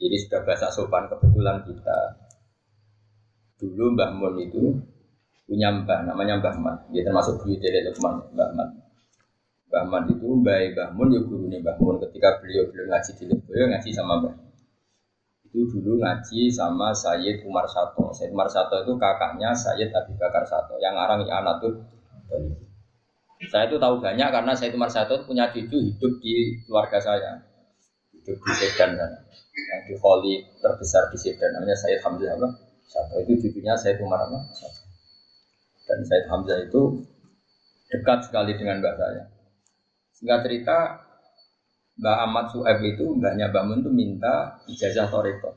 [0.00, 1.98] Jadi sudah bahasa sopan kebetulan kita.
[3.60, 4.72] Dulu Mbah Mun itu
[5.44, 6.76] punya mbah namanya Mbah Man.
[6.94, 8.79] Dia termasuk guru dari teman Mbah Man.
[9.70, 13.24] Mbah Man itu Mbah Mbah Mun ya guru Mbah Mun ketika beliau belum ngaji di
[13.30, 14.50] Leboyo ngaji sama Mbah
[15.50, 18.06] itu dulu ngaji sama Sayyid Umar Sato.
[18.14, 21.74] Sayyid Umar Sato itu kakaknya Sayyid Abi Bakar Sato yang ngarang ya anak tuh.
[23.50, 27.42] Saya itu tahu banyak karena Sayyid Umar Sato punya cucu hidup di keluarga saya.
[28.14, 29.10] Hidup di Sedan kan.
[29.50, 32.48] Yang di Kholi terbesar di Sedan namanya Sayyid Hamzah apa?
[32.86, 34.22] Sato itu cucunya Sayyid Umar?
[34.54, 34.86] Sato.
[35.90, 37.02] Dan Sayyid Hamzah itu
[37.90, 39.39] dekat sekali dengan mbak saya.
[40.20, 40.78] Singkat cerita,
[41.96, 45.56] Mbak Ahmad Suhaib itu, mbaknya Mbak Mun itu minta ijazah toreko.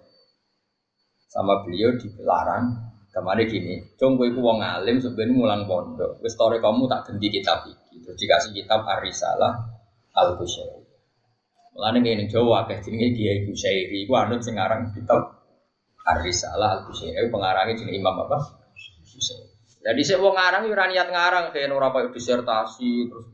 [1.27, 2.95] Sama beliau dilarang.
[3.13, 6.17] Kemarin gini, cung gue wong alim sebenarnya ngulang pondok.
[6.25, 8.01] Wis kamu tak ganti kitab iki.
[8.01, 9.53] Terus dikasih kitab Arisalah
[10.17, 10.81] Al Kusyairi.
[11.77, 15.45] Mulane ngene Jawa akeh jenenge Kiai Kusyairi iku anut sing aran kitab
[16.09, 18.37] Arisalah Al Kusyairi pengarangnya jenenge Imam apa?
[19.83, 23.32] Jadi sih wong ngarang yo niat ngarang kayak ora disertasi terus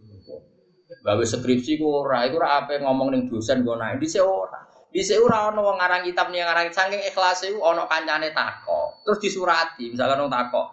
[0.99, 4.03] gawe skripsi ku ora iku ora ape ngomong ning dosen go naik.
[4.03, 4.59] Dhisik ora.
[4.91, 9.03] Dhisik ora ono wong ngarang kitab ning ngarang saking ikhlas iku ono kancane takok.
[9.07, 10.67] Terus disurati misalkan wong takok.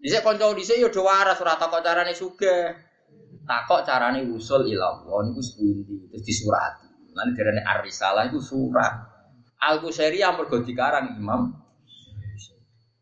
[0.00, 2.76] Dhisik kanca dhisik yo do waras ora takok carane sugih.
[3.48, 6.12] Takok carane usul ilallah niku sepundi?
[6.12, 6.88] Terus disurati.
[7.16, 8.94] Lan derene ar-risalah itu surat.
[9.60, 11.52] Al-Qusairi yang mergo dikarang Imam.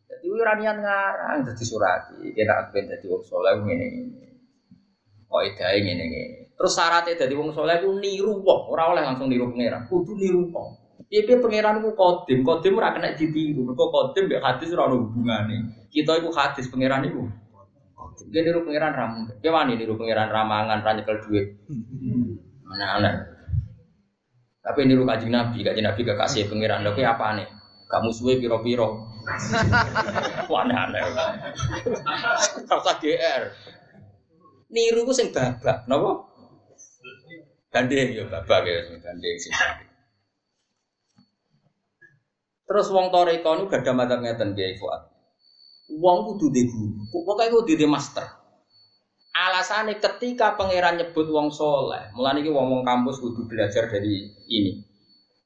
[0.08, 3.86] Jadi ora ngarang dadi surati kena ben dadi wong saleh ngene
[5.28, 6.38] kok edae ngene ngene.
[6.58, 10.48] Terus syaratnya dari wong soleh itu niru wong, ora oleh langsung niru pangeran, kudu niru
[10.50, 10.74] wong.
[11.06, 15.06] Piye piye pangeran ku kodim, kodim ora kena ditiru, mergo kodim mbek hadis ora ono
[15.06, 15.86] hubungane.
[15.92, 17.28] Kita iku hadis pangeran iku.
[18.32, 19.20] Dia niru pangeran ramu.
[19.38, 21.46] Dia wani niru pangeran ramangan, ra nyekel duit.
[22.66, 23.22] Mana-mana.
[24.58, 27.48] Tapi niru kajing Nabi, kajing Nabi gak kasih pangeran lho apa nih?
[27.88, 29.00] Kamu suwe piro-piro.
[30.50, 31.00] Wah aneh-aneh.
[32.68, 33.42] Rasa GR
[34.68, 36.28] niru ku sing babak, napa?
[37.68, 39.52] Gandeng ya babak ya gandeng sing
[42.68, 45.08] Terus wong toreko nu gak ada ngeten Kiai Fuad.
[45.88, 48.28] Wong kudu di guru, pokoknya kudu di master.
[49.32, 54.84] Alasannya ketika pangeran nyebut wong soleh, mulai ini wong wong kampus kudu belajar dari ini.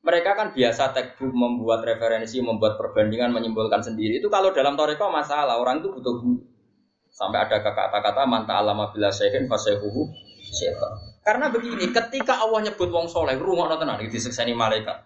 [0.02, 4.18] Mereka kan biasa textbook membuat referensi, membuat perbandingan, menyimpulkan sendiri.
[4.18, 6.42] Itu kalau dalam toreko masalah orang itu butuh guru.
[7.12, 10.08] Sampai ada kata-kata manta alama bila sehin fasehuhu
[10.52, 10.92] setan.
[11.20, 14.96] Karena begini, ketika Allah nyebut wong soleh, rumah tenan disekseni malaikat.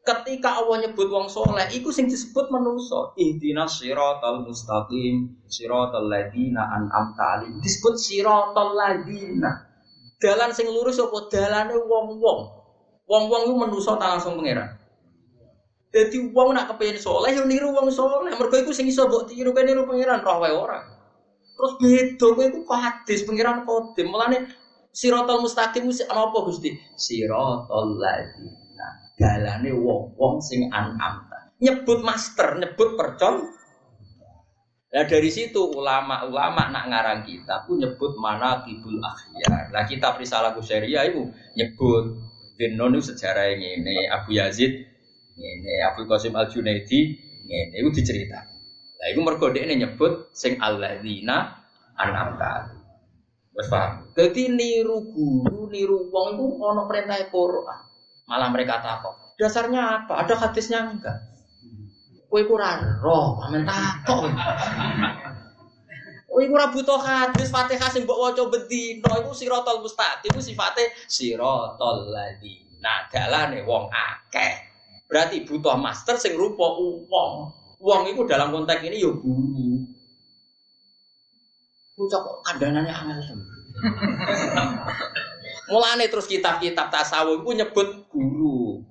[0.00, 3.12] Ketika Allah nyebut wong soleh, itu sing disebut manusia.
[3.18, 7.60] Ihdinas siratal mustaqim, siratal ladina an'amta alim.
[7.60, 9.68] Disebut siratal ladina.
[10.16, 12.40] Dalan sing lurus apa dalane wong-wong.
[13.10, 14.80] Wong-wong itu manusia tak langsung pangeran.
[15.90, 18.30] Jadi wong nak kepengen soleh, yo niru wong soleh.
[18.38, 20.99] Mergo iku sing iso mbok tiru kan niru pangeran roh wae ora.
[21.60, 24.08] Terus beda kowe iku hadis pangeran kodim.
[24.08, 24.48] Mulane
[24.96, 26.72] siratal mustaqim ana apa Gusti?
[26.96, 28.88] Siratal ladina
[29.20, 31.52] dalane wong-wong sing an'amta.
[31.60, 33.44] Nyebut master, nyebut percon.
[34.90, 39.68] Nah dari situ ulama-ulama nak ngarang kita pun nyebut mana kibul akhyar.
[39.68, 41.28] Nah kita risalah Syariah itu
[41.60, 42.16] nyebut
[42.56, 44.72] Denon itu sejarah yang ini Abu Yazid
[45.38, 47.14] ini Abu Qasim Al Junaidi
[47.46, 48.49] ini itu dicerita.
[49.00, 51.56] Nah itu merkode ini nyebut sing alladzina
[51.96, 52.76] an'amta.
[53.56, 54.12] Wes paham?
[54.12, 57.80] Jadi niru guru, niru wong itu ono perintah Quran.
[58.28, 59.16] Malah mereka takut.
[59.40, 60.20] Dasarnya apa?
[60.20, 61.16] Ada hadisnya enggak?
[62.30, 64.30] Kue kurang roh, amen takut.
[66.30, 72.06] Kue kurang butuh hadis Fatihah sing mbok waca bendina iku siratal mustaqim iku sifate siratal
[72.06, 74.54] ladina dalane wong akeh.
[75.10, 76.70] Berarti butuh master sing rupa
[77.10, 77.59] wong.
[77.80, 79.88] Wong itu dalam konteks ini ya guru.
[81.96, 83.40] Bocah kok kandanane angel.
[85.72, 88.84] Mulane terus kitab-kitab tasawuf itu nyebut guru.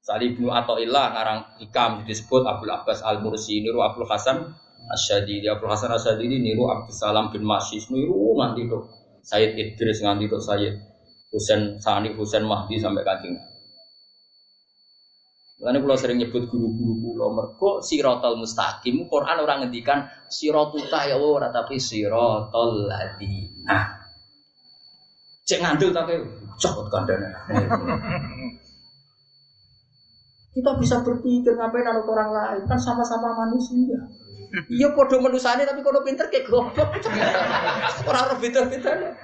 [0.00, 4.48] Salih bin Athaillah ngarang hikam disebut Abdul Abbas Al Mursi niru Abdul Hasan
[4.88, 8.88] Asyadili Abdul Hasan Asyadili niru Abdul Salam bin Masyis niru nganti tuh
[9.20, 10.72] Sayyid Idris nganti tuh Sayyid
[11.30, 13.36] Husain Sani Husain Mahdi sampai kancing.
[15.60, 21.20] Mulane kula sering nyebut guru-guru kula mergo siratal mustaqim Quran orang ngendikan siratuka ya
[21.52, 24.00] tapi siratal ladina.
[25.44, 26.16] Cek ngandel tapi
[26.56, 27.28] cokot kandana.
[30.56, 34.00] Kita bisa berpikir ngapain anut orang lain kan sama-sama manusia.
[34.66, 36.88] Iya podo manusianya tapi kalau pinter kayak goblok.
[38.08, 39.14] Orang orang pinter-pinter.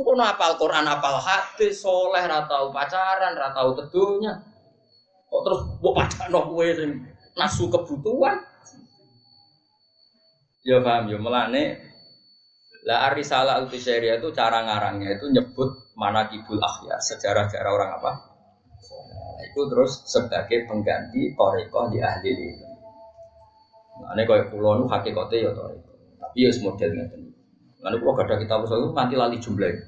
[0.00, 4.49] Kono apal Quran, apal hadis, soleh, ratau pacaran, ratau teduhnya.
[5.30, 6.90] Kok terus mau padano kowe sing
[7.38, 8.36] nasu kebutuhan?
[10.66, 11.90] Ya paham ya melane
[12.84, 15.68] lah Arisalah al itu cara ngarangnya itu nyebut
[16.00, 18.12] mana kibul akhyar, sejarah-sejarah orang apa?
[18.88, 22.68] Nah, itu terus sebagai pengganti toriko di ahli ini.
[24.00, 25.50] Nah, ini kalau pulau itu hakikatnya ya
[26.16, 27.22] tapi ya model ngeten.
[27.84, 29.84] Lalu kalau ada kita itu nanti lali jumlahnya.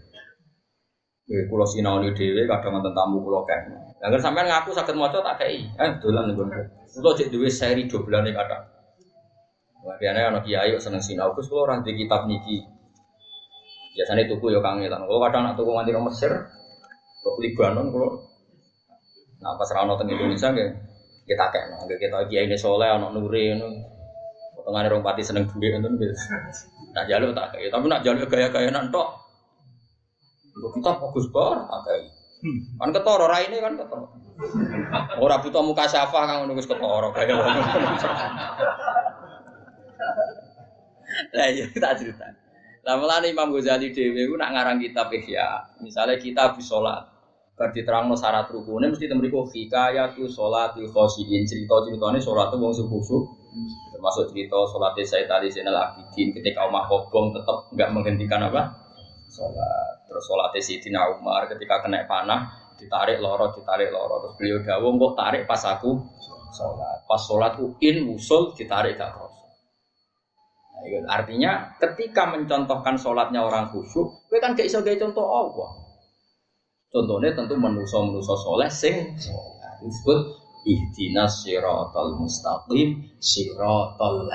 [1.33, 3.65] Ya, pulau sinau dewe kadang nonton tamu pulau kan.
[4.05, 6.45] Agar sampai ngaku sakit moco tak kayak, eh dolan gue.
[6.93, 8.61] Pulau jadi dewe seri dua bulan nih kadang.
[9.81, 12.63] Biasanya anak kiai seneng sinau, kalau orang di kitab niki
[13.97, 15.09] Biasanya tuku ya kangelan.
[15.09, 16.33] Kalau kadang nak tuku nganti Mesir,
[17.23, 18.11] kok Libanon kalau
[19.43, 20.71] nah pas rano teng Indonesia nggih
[21.27, 23.69] kita kayak nggak kita kiai ini soleh anak nuri itu
[24.55, 26.15] potongan orang pati seneng duit itu gitu
[26.95, 29.19] nah jalur tak kayak tapi nak jalur gaya-gaya nantok
[30.53, 32.11] kita fokus banget tak kayak
[32.79, 34.07] kan ketoro rai ini kan ketoro
[35.23, 37.39] orang butuh muka syafa kan nunggu ketoro kayak
[41.33, 42.25] Lah iya tak cerita.
[42.83, 47.07] Lah mulane Imam Ghazali dhewe ku nak ngarang kitab Ihya, misalnya kita habis salat,
[47.55, 53.25] bar diterangno syarat rukune mesti temriku hikayatu sholatil khosyin, cerita-ceritane salat wong khusyuk.
[53.95, 58.75] Termasuk cerita salat Sayyid Ali Zainal Abidin ketika Umar Kobong tetap enggak menghentikan apa?
[59.31, 60.02] Salat.
[60.13, 64.21] Terus salat Sayyidina Umar ketika kena panah ditarik loro, ditarik loro.
[64.29, 65.97] Terus beliau dawuh kok tarik pas aku
[66.53, 67.01] salat.
[67.09, 69.17] Pas salatku in usul ditarik gak
[70.83, 75.71] Iya, artinya ketika mencontohkan sholatnya orang khusyuk, gue kan gak iso gaya contoh Allah.
[76.91, 79.17] Contohnya tentu menuso-menuso soleh sing
[79.81, 80.21] disebut
[80.69, 84.29] ihdinas siratal mustaqim siratal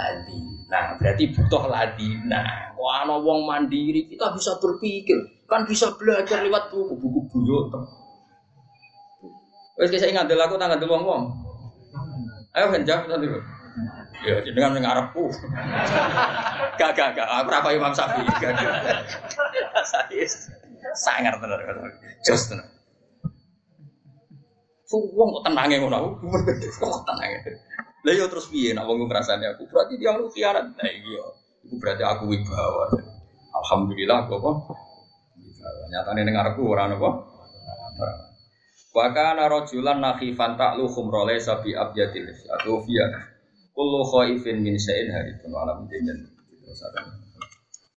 [0.68, 2.74] Nah berarti butuh ladina.
[2.76, 7.72] Wah, ana wong mandiri kita bisa berpikir, kan bisa belajar lewat buku-buku buyut.
[9.80, 11.32] Wes saya ingat aku tanggal wong-wong.
[12.58, 13.30] Ayo hendak nanti.
[14.26, 15.30] Ya, dengan mengarepku.
[16.82, 17.28] Gak, gak, gak.
[17.30, 18.26] Aku apa Imam Syafi'i.
[18.42, 18.74] Gak, gak.
[19.86, 20.26] Saya
[20.98, 21.62] sangar tenar.
[22.26, 22.66] Jos tenar.
[24.90, 26.10] Wong kok tenange ngono aku.
[26.82, 27.40] Kok tenange.
[28.02, 29.70] Lah yo terus piye nak wong ngrasani aku?
[29.70, 30.74] Berarti dia lu khianat.
[30.74, 31.26] Nah iya.
[31.70, 32.90] Iku berarti aku wibawa.
[33.54, 34.42] Alhamdulillah kok.
[35.92, 37.10] Nyatane ning arepku ora apa.
[38.94, 43.06] Wa kana rajulan nakhifan ta'lu khumra laysa bi abyadil atau fiya.
[43.78, 46.18] Kullu khaifin min syai'in harithun alam dimin.
[46.50, 47.27] Terus ada.